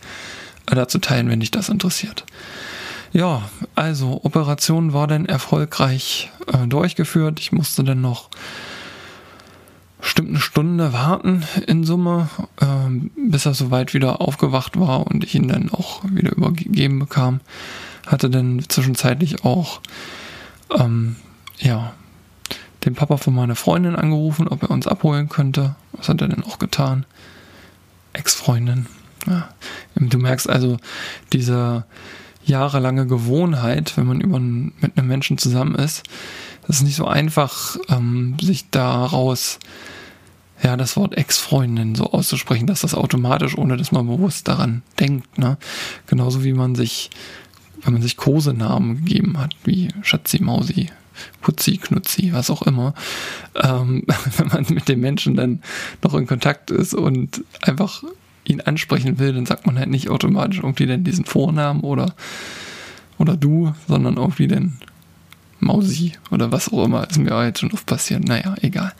dazu 0.67 0.99
teilen, 0.99 1.29
wenn 1.29 1.41
dich 1.41 1.50
das 1.50 1.69
interessiert. 1.69 2.25
Ja, 3.16 3.49
also 3.75 4.20
Operation 4.25 4.92
war 4.92 5.06
dann 5.06 5.25
erfolgreich 5.25 6.30
äh, 6.52 6.66
durchgeführt. 6.66 7.40
Ich 7.40 7.50
musste 7.50 7.82
dann 7.82 8.02
noch 8.02 8.28
bestimmt 9.99 10.28
eine 10.28 10.38
Stunde 10.38 10.92
warten 10.92 11.42
in 11.66 11.85
Summe, 11.85 12.28
ähm, 12.61 13.11
bis 13.16 13.46
er 13.46 13.54
soweit 13.54 13.94
wieder 13.94 14.20
aufgewacht 14.20 14.78
war 14.78 15.06
und 15.06 15.25
ich 15.25 15.35
ihn 15.35 15.49
dann 15.49 15.70
auch 15.73 16.04
wieder 16.04 16.37
übergeben 16.37 16.99
bekam. 16.99 17.40
Hatte 18.06 18.28
dann 18.28 18.62
zwischenzeitlich 18.68 19.46
auch 19.46 19.80
ähm, 20.78 21.16
ja, 21.58 21.94
den 22.85 22.96
Papa 22.96 23.16
von 23.16 23.35
meiner 23.35 23.56
Freundin 23.56 23.96
angerufen, 23.96 24.46
ob 24.46 24.62
er 24.62 24.70
uns 24.70 24.87
abholen 24.87 25.30
könnte. 25.30 25.75
Das 25.92 26.11
hat 26.11 26.20
er 26.20 26.28
dann 26.28 26.44
auch 26.44 26.58
getan. 26.58 27.06
Ex-Freundin. 28.12 28.85
Ja. 29.26 29.49
Du 29.94 30.18
merkst 30.18 30.50
also 30.50 30.76
diese 31.32 31.87
jahrelange 32.47 33.07
Gewohnheit, 33.07 33.97
wenn 33.97 34.07
man 34.07 34.21
über, 34.21 34.38
mit 34.38 34.97
einem 34.97 35.09
Menschen 35.09 35.37
zusammen 35.37 35.75
ist. 35.75 36.05
Das 36.67 36.76
ist 36.76 36.83
nicht 36.83 36.97
so 36.97 37.07
einfach, 37.07 37.76
ähm, 37.88 38.37
sich 38.41 38.71
daraus 38.71 39.59
ja, 40.62 40.76
das 40.76 40.97
Wort 40.97 41.17
Ex-Freundin 41.17 41.95
so 41.95 42.12
auszusprechen, 42.12 42.67
dass 42.67 42.81
das 42.81 42.95
automatisch, 42.95 43.59
ohne 43.59 43.76
dass 43.76 43.93
man 43.93 44.07
bewusst 44.07 44.49
daran 44.49 44.83
denkt, 44.99 45.38
ne? 45.38 45.59
Genauso 46.07 46.45
wie 46.45 46.55
man 46.55 46.75
sich, 46.75 47.11
wenn 47.83 47.93
man 47.93 48.03
sich 48.03 48.17
Kosenamen 48.17 49.05
gegeben 49.05 49.38
hat, 49.38 49.55
wie 49.65 49.88
Schatzi, 50.03 50.43
Mausi, 50.43 50.88
Putzi, 51.43 51.76
Knutzi, 51.76 52.33
was 52.33 52.50
auch 52.50 52.62
immer, 52.62 52.95
ähm, 53.62 54.05
wenn 54.38 54.49
man 54.49 54.67
mit 54.71 54.88
dem 54.88 55.00
Menschen 55.00 55.37
dann 55.37 55.62
noch 56.03 56.15
in 56.15 56.26
Kontakt 56.26 56.71
ist 56.71 56.95
und 56.95 57.45
einfach 57.62 58.03
ihn 58.49 58.61
ansprechen 58.61 59.19
will, 59.19 59.33
dann 59.33 59.47
sagt 59.47 59.67
man 59.67 59.79
halt 59.79 59.88
nicht 59.88 60.09
automatisch 60.09 60.59
irgendwie 60.59 60.87
dann 60.87 61.05
diesen 61.05 61.25
Vornamen 61.25 61.81
oder, 61.81 62.15
oder 63.19 63.37
du, 63.37 63.75
sondern 63.88 64.17
irgendwie 64.17 64.49
den 64.49 64.79
Mausi 65.59 66.12
oder 66.31 66.53
was 66.53 66.73
auch 66.73 66.85
immer, 66.85 67.09
ist 67.09 67.19
mir 67.19 67.45
jetzt 67.45 67.61
schon 67.61 67.73
oft 67.73 67.87
passiert. 67.87 68.25
Naja, 68.25 68.55
egal. 68.61 68.93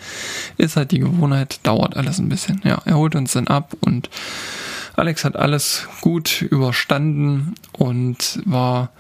Ist 0.57 0.77
halt 0.77 0.91
die 0.91 1.01
Gewohnheit, 1.01 1.61
dauert 1.63 1.97
alles 1.97 2.19
ein 2.19 2.29
bisschen. 2.29 2.61
Ja, 2.65 2.81
er 2.85 2.97
holt 2.97 3.15
uns 3.15 3.33
dann 3.33 3.49
ab 3.49 3.77
und 3.81 4.11
Alex 4.97 5.25
hat 5.25 5.37
alles 5.37 5.87
gut 6.01 6.41
überstanden 6.43 7.55
und 7.73 8.41
war 8.47 8.91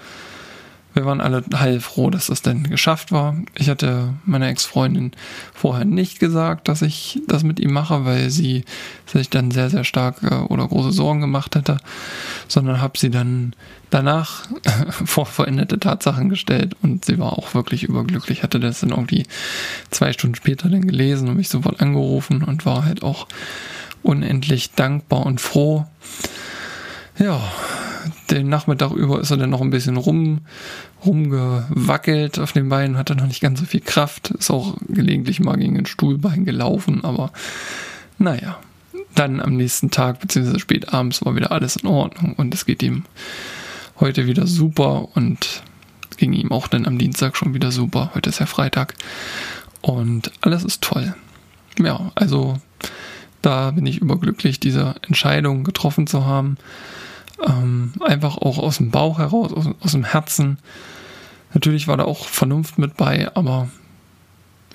wir 0.97 1.05
waren 1.05 1.21
alle 1.21 1.45
heilfroh, 1.55 2.09
dass 2.09 2.29
das 2.29 2.41
denn 2.41 2.63
geschafft 2.65 3.13
war. 3.13 3.37
Ich 3.55 3.69
hatte 3.69 4.15
meiner 4.25 4.49
Ex-Freundin 4.49 5.13
vorher 5.53 5.85
nicht 5.85 6.19
gesagt, 6.19 6.69
dass 6.69 6.81
ich 6.81 7.21
das 7.29 7.43
mit 7.43 7.61
ihm 7.61 7.75
mache, 7.75 8.07
weil 8.07 8.31
sie 8.31 8.65
sich 9.05 9.29
dann 9.29 9.51
sehr, 9.51 9.69
sehr 9.69 9.85
stark 9.85 10.23
äh, 10.23 10.35
oder 10.35 10.67
große 10.67 10.93
Sorgen 10.93 11.21
gemacht 11.21 11.55
hätte, 11.55 11.77
sondern 12.49 12.81
habe 12.81 12.99
sie 12.99 13.11
dann 13.11 13.53
danach 13.91 14.47
vor 15.05 15.27
veränderte 15.27 15.79
Tatsachen 15.79 16.31
gestellt 16.31 16.75
und 16.83 17.05
sie 17.05 17.19
war 17.19 17.35
auch 17.35 17.53
wirklich 17.53 17.83
überglücklich. 17.83 18.43
Hatte 18.43 18.59
das 18.59 18.81
dann 18.81 18.91
irgendwie 18.91 19.27
zwei 19.91 20.15
Stunden 20.15 20.35
später 20.35 20.71
dann 20.71 20.87
gelesen 20.87 21.29
und 21.29 21.37
mich 21.37 21.51
sofort 21.51 21.81
angerufen 21.83 22.43
und 22.43 22.65
war 22.65 22.87
halt 22.87 23.03
auch 23.03 23.29
unendlich 24.03 24.73
dankbar 24.73 25.27
und 25.27 25.43
froh. 25.43 25.85
Ja, 27.19 27.39
den 28.31 28.49
Nachmittag 28.49 28.93
über 28.93 29.21
ist 29.21 29.31
er 29.31 29.37
dann 29.37 29.51
noch 29.51 29.61
ein 29.61 29.71
bisschen 29.71 29.97
rum, 29.97 30.41
rumgewackelt 31.05 32.39
auf 32.39 32.53
den 32.53 32.69
Beinen, 32.69 32.97
hatte 32.97 33.15
noch 33.15 33.27
nicht 33.27 33.41
ganz 33.41 33.61
so 33.61 33.67
viel 33.67 33.81
Kraft, 33.81 34.31
ist 34.31 34.51
auch 34.51 34.77
gelegentlich 34.89 35.41
mal 35.41 35.57
gegen 35.57 35.79
ein 35.79 35.87
Stuhlbein 35.87 36.45
gelaufen, 36.45 37.05
aber 37.05 37.33
naja, 38.19 38.59
dann 39.15 39.41
am 39.41 39.57
nächsten 39.57 39.91
Tag, 39.91 40.21
beziehungsweise 40.21 40.61
spät 40.61 40.93
abends, 40.93 41.25
war 41.25 41.37
wieder 41.37 41.53
alles 41.53 41.77
in 41.77 41.89
Ordnung 41.89 42.35
und 42.35 42.53
es 42.55 42.67
geht 42.67 42.83
ihm 42.83 43.05
heute 43.99 44.27
wieder 44.27 44.47
super 44.47 45.09
und 45.15 45.63
ging 46.17 46.33
ihm 46.33 46.53
auch 46.53 46.69
dann 46.69 46.87
am 46.87 46.99
Dienstag 46.99 47.37
schon 47.37 47.55
wieder 47.55 47.71
super. 47.71 48.11
Heute 48.15 48.31
ist 48.31 48.41
ja 48.41 48.47
Freitag 48.47 48.95
und 49.81 50.33
alles 50.41 50.65
ist 50.65 50.83
toll. 50.83 51.15
Ja, 51.79 52.11
also 52.15 52.59
da 53.43 53.71
bin 53.71 53.87
ich 53.87 53.99
überglücklich, 53.99 54.61
diese 54.61 54.97
Entscheidung 55.07 55.65
getroffen 55.65 56.07
zu 56.07 56.25
haben. 56.25 56.57
Ähm, 57.45 57.93
einfach 58.01 58.39
auch 58.39 58.59
aus 58.59 58.79
dem 58.79 58.91
Bauch 58.91 59.19
heraus, 59.19 59.53
aus, 59.53 59.69
aus, 59.81 59.93
dem 59.93 60.05
Herzen. 60.05 60.59
Natürlich 61.53 61.87
war 61.87 61.97
da 61.97 62.05
auch 62.05 62.27
Vernunft 62.27 62.79
mit 62.79 62.97
bei, 62.97 63.35
aber 63.35 63.69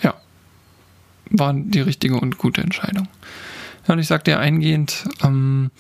ja, 0.02 0.14
war 1.30 1.54
die 1.54 1.82
richtige 1.82 2.20
und 2.20 2.38
gute 2.38 2.62
Entscheidung. 2.62 3.08
Ja, 3.88 3.94
und 3.94 4.00
ich 4.00 4.08
sagte 4.08 4.32
ja 4.32 4.40
eingehend, 4.40 5.06
ähm, 5.24 5.72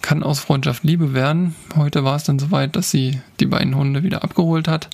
kann 0.00 0.22
aus 0.22 0.40
Freundschaft 0.40 0.84
Liebe 0.84 1.12
werden. 1.12 1.54
Heute 1.76 2.04
war 2.04 2.16
es 2.16 2.24
dann 2.24 2.38
soweit, 2.38 2.76
dass 2.76 2.90
sie 2.90 3.20
die 3.40 3.46
beiden 3.46 3.74
Hunde 3.74 4.02
wieder 4.02 4.24
abgeholt 4.24 4.68
hat. 4.68 4.88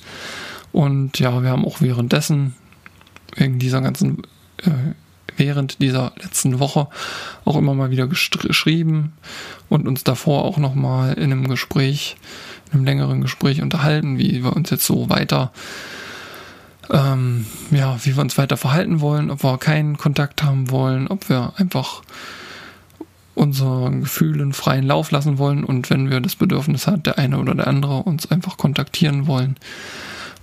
Und 0.71 1.19
ja, 1.19 1.41
wir 1.41 1.49
haben 1.51 1.65
auch 1.65 1.79
währenddessen, 1.79 2.55
wegen 3.35 3.59
dieser 3.59 3.81
ganzen 3.81 4.23
äh, 4.63 4.71
während 5.37 5.81
dieser 5.81 6.13
letzten 6.21 6.59
Woche 6.59 6.87
auch 7.43 7.55
immer 7.55 7.73
mal 7.73 7.91
wieder 7.91 8.07
geschrieben 8.07 9.13
und 9.69 9.87
uns 9.87 10.03
davor 10.03 10.43
auch 10.45 10.57
nochmal 10.57 11.13
in 11.13 11.31
einem 11.31 11.47
Gespräch, 11.47 12.15
in 12.67 12.79
einem 12.79 12.85
längeren 12.85 13.21
Gespräch 13.21 13.61
unterhalten, 13.61 14.17
wie 14.17 14.43
wir 14.43 14.55
uns 14.55 14.69
jetzt 14.69 14.85
so 14.85 15.09
weiter, 15.09 15.51
ähm, 16.91 17.45
ja, 17.71 17.97
wie 18.03 18.15
wir 18.15 18.21
uns 18.21 18.37
weiter 18.37 18.57
verhalten 18.57 19.01
wollen, 19.01 19.31
ob 19.31 19.43
wir 19.43 19.57
keinen 19.57 19.97
Kontakt 19.97 20.43
haben 20.43 20.69
wollen, 20.69 21.07
ob 21.07 21.29
wir 21.29 21.53
einfach 21.57 22.01
unseren 23.33 24.01
Gefühlen 24.01 24.53
freien 24.53 24.85
Lauf 24.85 25.11
lassen 25.11 25.37
wollen 25.37 25.63
und 25.63 25.89
wenn 25.89 26.09
wir 26.09 26.21
das 26.21 26.35
Bedürfnis 26.35 26.87
hat, 26.87 27.05
der 27.05 27.17
eine 27.17 27.37
oder 27.37 27.53
der 27.53 27.67
andere 27.67 28.03
uns 28.03 28.31
einfach 28.31 28.57
kontaktieren 28.57 29.27
wollen. 29.27 29.57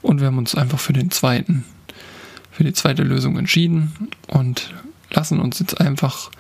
Und 0.03 0.21
wir 0.21 0.27
haben 0.27 0.39
uns 0.39 0.55
einfach 0.55 0.79
für 0.79 0.93
den 0.93 1.11
zweiten 1.11 1.65
für 2.53 2.65
die 2.65 2.73
zweite 2.73 3.03
Lösung 3.03 3.39
entschieden 3.39 3.93
und 4.29 4.73
lassen 5.11 5.41
uns 5.41 5.59
jetzt 5.59 5.81
einfach, 5.81 6.31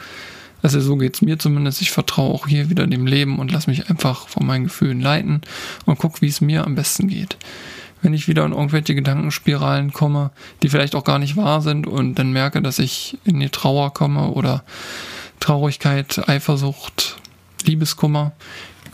also 0.63 0.81
so 0.81 0.97
geht 0.97 1.15
es 1.15 1.23
mir 1.23 1.39
zumindest, 1.39 1.83
ich 1.83 1.91
vertraue 1.91 2.33
auch 2.33 2.47
hier 2.47 2.71
wieder 2.71 2.87
dem 2.87 3.07
Leben 3.07 3.39
und 3.39 3.51
lasse 3.51 3.71
mich 3.71 3.91
einfach 3.91 4.29
von 4.29 4.47
meinen 4.47 4.65
Gefühlen 4.65 5.01
leiten 5.01 5.41
und 5.87 5.99
gucke, 5.99 6.21
wie 6.21 6.29
es 6.29 6.41
mir 6.41 6.65
am 6.65 6.75
besten 6.75 7.09
geht. 7.09 7.37
wenn 8.03 8.15
ich 8.15 8.27
wieder 8.27 8.45
in 8.45 8.53
irgendwelche 8.53 8.95
Gedankenspiralen 8.95 9.93
komme, 9.93 10.33
die 10.63 10.69
vielleicht 10.69 10.95
auch 10.97 11.05
gar 11.05 11.21
nicht 11.21 11.37
wahr 11.37 11.63
sind 11.63 11.87
und 11.87 12.17
dann 12.17 12.33
merke, 12.33 12.61
dass 12.61 12.81
ich 12.81 13.17
in 13.25 13.39
die 13.39 13.49
Trauer 13.49 13.95
komme 13.95 14.31
oder 14.31 14.65
Traurigkeit, 15.39 16.29
Eifersucht, 16.29 17.17
Liebeskummer, 17.65 18.33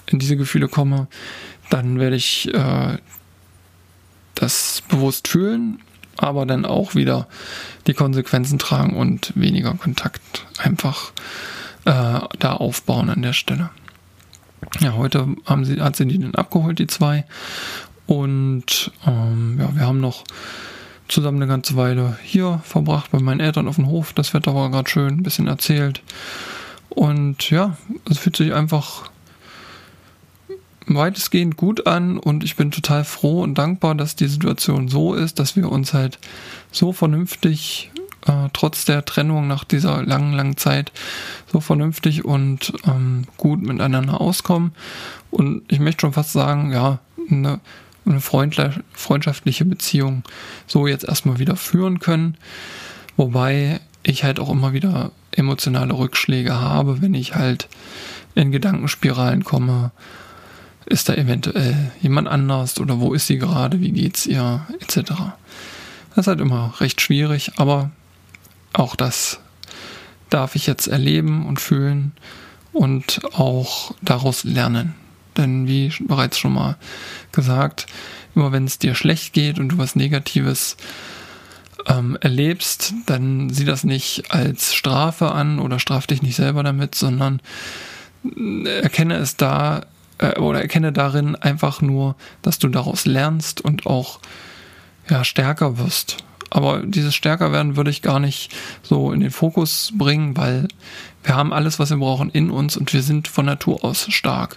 in 0.07 0.19
diese 0.19 0.37
Gefühle 0.37 0.69
komme, 0.69 1.09
dann 1.71 1.99
werde 1.99 2.17
ich 2.17 2.53
äh, 2.55 2.99
das 4.35 4.83
bewusst 4.89 5.29
fühlen, 5.29 5.81
aber 6.19 6.47
dann 6.47 6.65
auch 6.65 6.95
wieder 6.95 7.27
die 7.87 7.95
Konsequenzen 7.95 8.59
tragen 8.59 8.97
und 8.97 9.33
weniger 9.35 9.75
Kontakt 9.75 10.47
einfach 10.59 11.13
äh, 11.85 12.21
da 12.39 12.53
aufbauen 12.53 13.09
an 13.09 13.23
der 13.23 13.33
Stelle. 13.33 13.71
Ja, 14.81 14.95
heute 14.95 15.27
haben 15.47 15.65
sie, 15.65 15.81
hat 15.81 15.97
sie 15.97 16.07
die 16.07 16.19
dann 16.19 16.35
abgeholt, 16.35 16.79
die 16.79 16.87
zwei. 16.87 17.25
Und 18.07 18.91
ähm, 19.07 19.59
ja, 19.61 19.75
wir 19.75 19.87
haben 19.87 20.01
noch 20.01 20.25
zusammen 21.09 21.39
eine 21.39 21.51
ganze 21.51 21.77
Weile 21.77 22.19
hier 22.23 22.61
verbracht 22.65 23.11
bei 23.11 23.21
meinen 23.21 23.41
Eltern 23.41 23.69
auf 23.69 23.77
dem 23.77 23.87
Hof. 23.89 24.13
Das 24.13 24.35
Wetter 24.35 24.55
war 24.55 24.71
gerade 24.71 24.91
schön, 24.91 25.19
ein 25.19 25.23
bisschen 25.23 25.47
erzählt. 25.47 26.03
Und 26.89 27.51
ja, 27.51 27.77
es 28.11 28.19
fühlt 28.19 28.37
sich 28.37 28.53
einfach 28.53 29.11
weitestgehend 30.95 31.57
gut 31.57 31.87
an 31.87 32.19
und 32.19 32.45
ich 32.45 32.57
bin 32.57 32.71
total 32.71 33.05
froh 33.05 33.43
und 33.43 33.57
dankbar, 33.57 33.95
dass 33.95 34.17
die 34.17 34.29
Situation 34.29 34.89
so 34.89 35.15
ist, 35.15 35.39
dass 35.39 35.57
wir 35.57 35.71
uns 35.71 35.95
halt 35.95 36.19
so 36.73 36.93
vernünftig, 36.93 37.91
äh, 38.27 38.49
trotz 38.53 38.85
der 38.85 39.05
Trennung 39.05 39.47
nach 39.47 39.65
dieser 39.65 40.03
langen, 40.03 40.33
langen 40.33 40.57
Zeit, 40.57 40.93
so 41.51 41.61
vernünftig 41.61 42.25
und 42.25 42.73
ähm, 42.87 43.25
gut 43.37 43.63
miteinander 43.63 44.21
auskommen. 44.21 44.73
Und 45.31 45.63
ich 45.69 45.81
möchte 45.81 46.03
schon 46.03 46.13
fast 46.13 46.33
sagen, 46.33 46.73
ja, 46.73 46.99
eine, 47.31 47.61
eine 48.07 48.21
freundschaftliche 48.21 49.65
Beziehung 49.65 50.23
so 50.67 50.87
jetzt 50.87 51.05
erstmal 51.05 51.39
wieder 51.39 51.57
führen 51.57 51.99
können. 51.99 52.37
Wobei 53.17 53.81
ich 54.03 54.25
halt 54.25 54.41
auch 54.41 54.51
immer 54.51 54.73
wieder 54.73 55.11
emotionale 55.33 55.93
Rückschläge 55.97 56.59
habe, 56.59 57.03
wenn 57.03 57.15
ich 57.15 57.35
halt 57.35 57.69
in 58.35 58.53
Gedankenspiralen 58.53 59.45
komme 59.45 59.91
ist 60.89 61.09
da 61.09 61.15
eventuell 61.15 61.93
jemand 62.01 62.29
anders 62.29 62.79
oder 62.81 63.01
wo 63.01 63.15
ist 63.15 63.27
sie 63.27 63.39
gerade, 63.39 63.81
wie 63.81 63.93
geht's 63.93 64.27
ihr, 64.27 64.67
etc. 64.81 65.13
Das 66.11 66.25
ist 66.25 66.27
halt 66.27 66.41
immer 66.41 66.75
recht 66.81 67.01
schwierig, 67.01 67.53
aber 67.57 67.91
auch 68.73 68.97
das 68.97 69.41
darf 70.31 70.55
ich 70.55 70.67
jetzt 70.67 70.87
erleben 70.87 71.47
und 71.47 71.61
fühlen 71.61 72.13
und 72.73 73.21
auch 73.35 73.95
daraus 74.03 74.45
lernen. 74.45 74.95
Denn 75.37 75.69
wie 75.69 75.93
bereits 76.01 76.39
schon 76.39 76.55
mal 76.55 76.77
gesagt, 77.33 77.87
immer 78.35 78.53
wenn 78.53 78.65
es 78.65 78.79
dir 78.79 78.95
schlecht 78.95 79.33
geht 79.33 79.59
und 79.59 79.71
du 79.71 79.79
was 79.79 79.97
Negatives 79.97 80.77
ähm, 81.87 82.19
erlebst, 82.21 82.95
dann 83.07 83.51
sieh 83.51 83.65
das 83.65 83.85
nicht 83.85 84.31
als 84.31 84.75
Strafe 84.75 85.33
an 85.33 85.59
oder 85.59 85.79
straf 85.79 86.07
dich 86.07 86.23
nicht 86.23 86.37
selber 86.37 86.63
damit, 86.63 86.95
sondern 86.95 87.41
erkenne 88.83 89.17
es 89.17 89.37
da 89.37 89.83
äh, 90.19 90.39
oder 90.39 90.61
erkenne 90.61 90.93
darin 90.93 91.37
einfach 91.37 91.81
nur, 91.81 92.17
dass 92.43 92.59
du 92.59 92.69
daraus 92.69 93.07
lernst 93.07 93.61
und 93.61 93.87
auch 93.87 94.21
ja, 95.09 95.25
stärker 95.25 95.79
wirst. 95.79 96.19
Aber 96.51 96.83
dieses 96.83 97.15
stärker 97.15 97.53
werden 97.53 97.77
würde 97.77 97.91
ich 97.91 98.03
gar 98.03 98.21
nicht 98.21 98.55
so 98.83 99.13
in 99.13 99.21
den 99.21 99.31
Fokus 99.31 99.93
bringen, 99.97 100.37
weil 100.37 100.69
wir 101.23 101.37
haben 101.37 101.53
alles, 101.53 101.79
was 101.79 101.91
wir 101.91 101.99
brauchen 101.99 102.31
in 102.31 102.51
uns 102.51 102.77
und 102.77 102.93
wir 102.93 103.03
sind 103.03 103.29
von 103.29 103.45
Natur 103.45 103.85
aus 103.85 104.07
stark. 104.11 104.57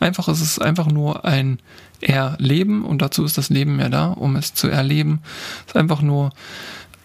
Einfach 0.00 0.26
ist 0.28 0.40
es 0.40 0.58
einfach 0.58 0.86
nur 0.86 1.24
ein 1.24 1.58
Erleben 2.00 2.84
und 2.84 3.02
dazu 3.02 3.24
ist 3.24 3.38
das 3.38 3.50
Leben 3.50 3.78
ja 3.78 3.88
da, 3.88 4.06
um 4.08 4.34
es 4.34 4.54
zu 4.54 4.68
erleben. 4.68 5.20
Es 5.60 5.74
ist 5.74 5.76
einfach 5.76 6.02
nur, 6.02 6.30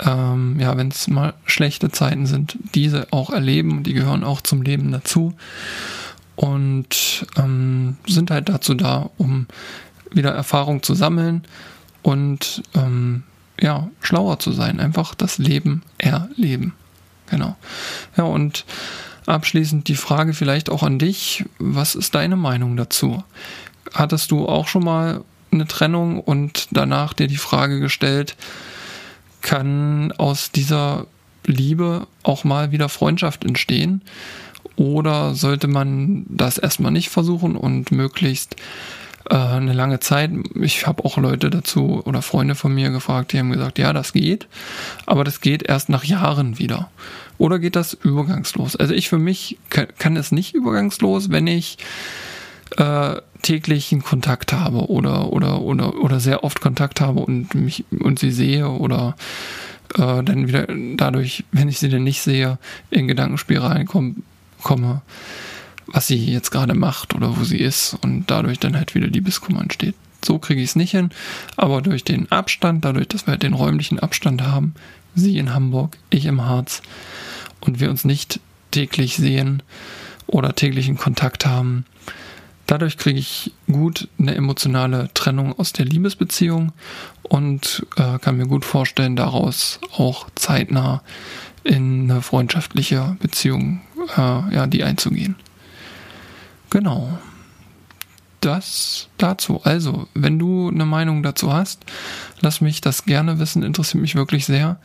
ähm, 0.04 0.60
ja, 0.60 0.76
wenn 0.78 0.88
es 0.88 1.08
mal 1.08 1.36
schlechte 1.45 1.91
Zeiten 1.91 2.26
sind, 2.26 2.58
diese 2.73 3.08
auch 3.12 3.30
erleben 3.30 3.84
die 3.84 3.93
gehören 3.93 4.23
auch 4.23 4.41
zum 4.41 4.63
Leben 4.63 4.91
dazu 4.91 5.36
und 6.38 7.26
ähm, 7.36 7.97
sind 8.08 8.32
halt 8.32 8.47
dazu 8.47 8.76
da, 8.76 9.10
um 9.17 9.47
wieder 10.12 10.32
Erfahrung 10.32 10.84
zu 10.84 10.93
sammeln 10.93 11.43
und 12.04 12.63
ähm, 12.76 13.23
ja, 13.60 13.89
schlauer 14.02 14.39
zu 14.39 14.52
sein, 14.52 14.80
einfach 14.80 15.15
das 15.15 15.39
Leben 15.39 15.82
erleben. 15.97 16.73
Genau. 17.30 17.58
Ja, 18.15 18.23
und 18.23 18.65
abschließend 19.26 19.88
die 19.88 19.95
Frage 19.95 20.34
vielleicht 20.34 20.69
auch 20.69 20.84
an 20.84 21.00
dich, 21.00 21.43
was 21.58 21.95
ist 21.95 22.15
deine 22.15 22.36
Meinung 22.38 22.78
dazu? 22.78 23.23
Hattest 23.93 24.32
du 24.32 24.47
auch 24.47 24.67
schon 24.67 24.84
mal 24.84 25.23
eine 25.52 25.67
Trennung 25.67 26.19
und 26.19 26.67
danach 26.71 27.13
dir 27.13 27.28
die 27.28 27.38
Frage 27.38 27.80
gestellt, 27.80 28.38
kann 29.41 30.12
aus 30.13 30.52
dieser 30.52 31.08
Liebe 31.45 32.06
auch 32.21 32.43
mal 32.43 32.71
wieder 32.71 32.89
Freundschaft 32.89 33.43
entstehen? 33.43 34.04
Oder 34.78 35.34
sollte 35.34 35.68
man 35.68 36.26
das 36.30 36.60
erstmal 36.60 36.92
nicht 36.92 37.10
versuchen 37.10 37.56
und 37.56 37.92
möglichst 37.92 38.56
äh, 39.30 39.36
eine 39.36 39.74
lange 39.74 40.00
Zeit? 40.00 40.30
Ich 40.54 40.86
habe 40.86 41.04
auch 41.04 41.18
Leute 41.18 41.50
dazu 41.50 42.04
oder 42.06 42.22
Freunde 42.22 42.54
von 42.54 42.74
mir 42.74 42.92
gefragt, 42.92 43.34
die 43.34 43.40
haben 43.40 43.52
gesagt, 43.52 43.80
ja, 43.80 43.92
das 43.92 44.13
geht, 44.13 44.48
aber 45.08 45.24
das 45.24 45.42
geht 45.42 45.63
erst 45.63 45.90
nach 45.90 46.04
Jahren 46.04 46.60
wieder. 46.60 46.92
Oder 47.40 47.58
geht 47.58 47.76
das 47.76 47.94
übergangslos? 47.94 48.76
Also 48.76 48.94
ich 48.94 49.10
für 49.10 49.18
mich 49.18 49.58
kann, 49.70 50.16
es 50.16 50.32
nicht 50.32 50.54
übergangslos, 50.54 51.32
wenn 51.32 51.48
ich 51.48 51.80
äh, 52.78 53.16
täglichen 53.42 54.04
Kontakt 54.04 54.54
habe 54.54 54.90
oder, 54.92 55.34
oder, 55.34 55.62
oder, 55.62 55.96
oder 55.96 56.20
sehr 56.20 56.44
oft 56.44 56.62
Kontakt 56.62 57.02
habe 57.02 57.22
und 57.22 57.56
mich 57.56 57.84
und 58.00 58.20
sie 58.20 58.32
sehe 58.32 58.70
oder 58.70 59.16
äh, 59.96 60.24
dann 60.24 60.48
wieder 60.48 60.68
dadurch, 60.96 61.46
wenn 61.52 61.68
ich 61.68 61.80
sie 61.80 61.90
denn 61.90 62.04
nicht 62.04 62.22
sehe, 62.22 62.60
in 62.92 63.08
Gedankenspiralen 63.08 63.88
komme, 63.88 64.16
komme, 64.62 65.02
was 65.88 66.08
sie 66.08 66.17
jetzt 66.32 66.52
gerade 66.52 66.74
macht 66.74 67.15
oder 67.15 67.38
wo 67.38 67.43
sie 67.43 67.58
ist 67.58 67.98
und 68.02 68.26
dadurch 68.28 68.60
dann 68.60 68.76
halt 68.76 68.96
wieder 68.96 69.08
Liebeskummer 69.08 69.62
entsteht. 69.62 69.96
So 70.26 70.39
kriege 70.39 70.62
ich 70.62 70.72
es 70.72 70.76
nicht 70.76 70.91
hin, 70.91 71.12
aber 71.56 71.82
durch 71.82 72.04
den 72.04 72.32
Abstand, 72.32 72.84
dadurch, 72.84 73.08
dass 73.08 73.28
wir 73.28 73.32
halt 73.32 73.43
den 73.43 73.54
räumlichen 73.54 74.00
Abstand 74.00 74.41
haben, 74.41 74.74
sie 75.15 75.38
in 75.38 75.54
Hamburg, 75.54 75.98
ich 76.10 76.26
im 76.26 76.43
Harz 76.43 76.82
und 77.62 77.80
wir 77.80 77.89
uns 77.89 78.04
nicht 78.04 78.39
täglich 78.72 79.15
sehen 79.15 79.63
oder 80.26 80.54
täglichen 80.56 80.98
Kontakt 80.98 81.46
haben, 81.46 81.86
dadurch 82.65 82.98
kriege 82.98 83.20
ich 83.20 83.54
gut 83.72 84.10
eine 84.20 84.36
emotionale 84.36 85.10
Trennung 85.13 85.58
aus 85.58 85.74
der 85.74 85.86
Liebesbeziehung 85.86 86.74
und 87.24 87.86
äh, 87.96 88.20
kann 88.20 88.38
mir 88.38 88.48
gut 88.48 88.65
vorstellen, 88.65 89.15
daraus 89.15 89.80
auch 89.96 90.28
zeitnah 90.36 91.02
in 91.63 92.10
eine 92.10 92.22
freundschaftliche 92.22 93.17
Beziehung 93.20 93.82
äh, 94.15 94.56
ja, 94.56 94.67
die 94.67 94.84
einzugehen. 94.84 95.36
Genau. 96.70 97.17
Das 98.41 99.10
dazu. 99.17 99.62
Also, 99.63 100.08
wenn 100.13 100.38
du 100.38 100.70
eine 100.70 100.86
Meinung 100.86 101.24
dazu 101.24 101.52
hast, 101.52 101.86
lass 102.39 102.62
mich 102.62 102.82
das 102.82 103.06
gerne 103.06 103.39
wissen, 103.39 103.63
interessiert 103.63 104.02
mich 104.02 104.15
wirklich 104.15 104.46
sehr. 104.46 104.78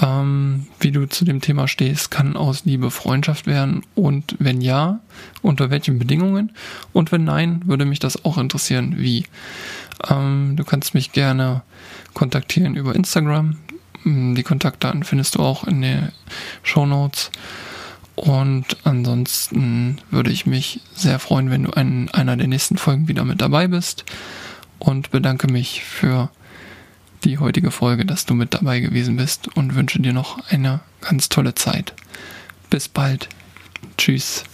Ähm, 0.00 0.66
wie 0.80 0.90
du 0.90 1.06
zu 1.06 1.24
dem 1.24 1.40
Thema 1.40 1.68
stehst, 1.68 2.10
kann 2.10 2.36
aus 2.36 2.64
Liebe 2.64 2.90
Freundschaft 2.90 3.46
werden 3.46 3.82
und 3.94 4.34
wenn 4.40 4.60
ja, 4.60 4.98
unter 5.40 5.70
welchen 5.70 6.00
Bedingungen 6.00 6.50
und 6.92 7.12
wenn 7.12 7.22
nein, 7.22 7.62
würde 7.66 7.84
mich 7.84 8.00
das 8.00 8.24
auch 8.24 8.38
interessieren, 8.38 8.94
wie. 8.98 9.24
Ähm, 10.10 10.56
du 10.56 10.64
kannst 10.64 10.94
mich 10.94 11.12
gerne 11.12 11.62
kontaktieren 12.12 12.74
über 12.74 12.94
Instagram. 12.94 13.56
Die 14.04 14.42
Kontaktdaten 14.42 15.04
findest 15.04 15.36
du 15.36 15.40
auch 15.40 15.64
in 15.64 15.80
den 15.80 16.08
Show 16.62 16.86
Notes. 16.86 17.30
Und 18.16 18.76
ansonsten 18.84 20.00
würde 20.10 20.30
ich 20.30 20.46
mich 20.46 20.80
sehr 20.94 21.18
freuen, 21.18 21.50
wenn 21.50 21.64
du 21.64 21.70
in 21.72 22.08
einer 22.10 22.36
der 22.36 22.46
nächsten 22.46 22.76
Folgen 22.76 23.08
wieder 23.08 23.24
mit 23.24 23.40
dabei 23.40 23.66
bist. 23.66 24.04
Und 24.78 25.10
bedanke 25.10 25.50
mich 25.50 25.82
für 25.84 26.30
die 27.24 27.38
heutige 27.38 27.70
Folge, 27.70 28.04
dass 28.04 28.26
du 28.26 28.34
mit 28.34 28.54
dabei 28.54 28.80
gewesen 28.80 29.16
bist 29.16 29.48
und 29.56 29.74
wünsche 29.74 30.00
dir 30.00 30.12
noch 30.12 30.46
eine 30.50 30.80
ganz 31.00 31.28
tolle 31.28 31.54
Zeit. 31.54 31.94
Bis 32.70 32.88
bald. 32.88 33.28
Tschüss. 33.96 34.44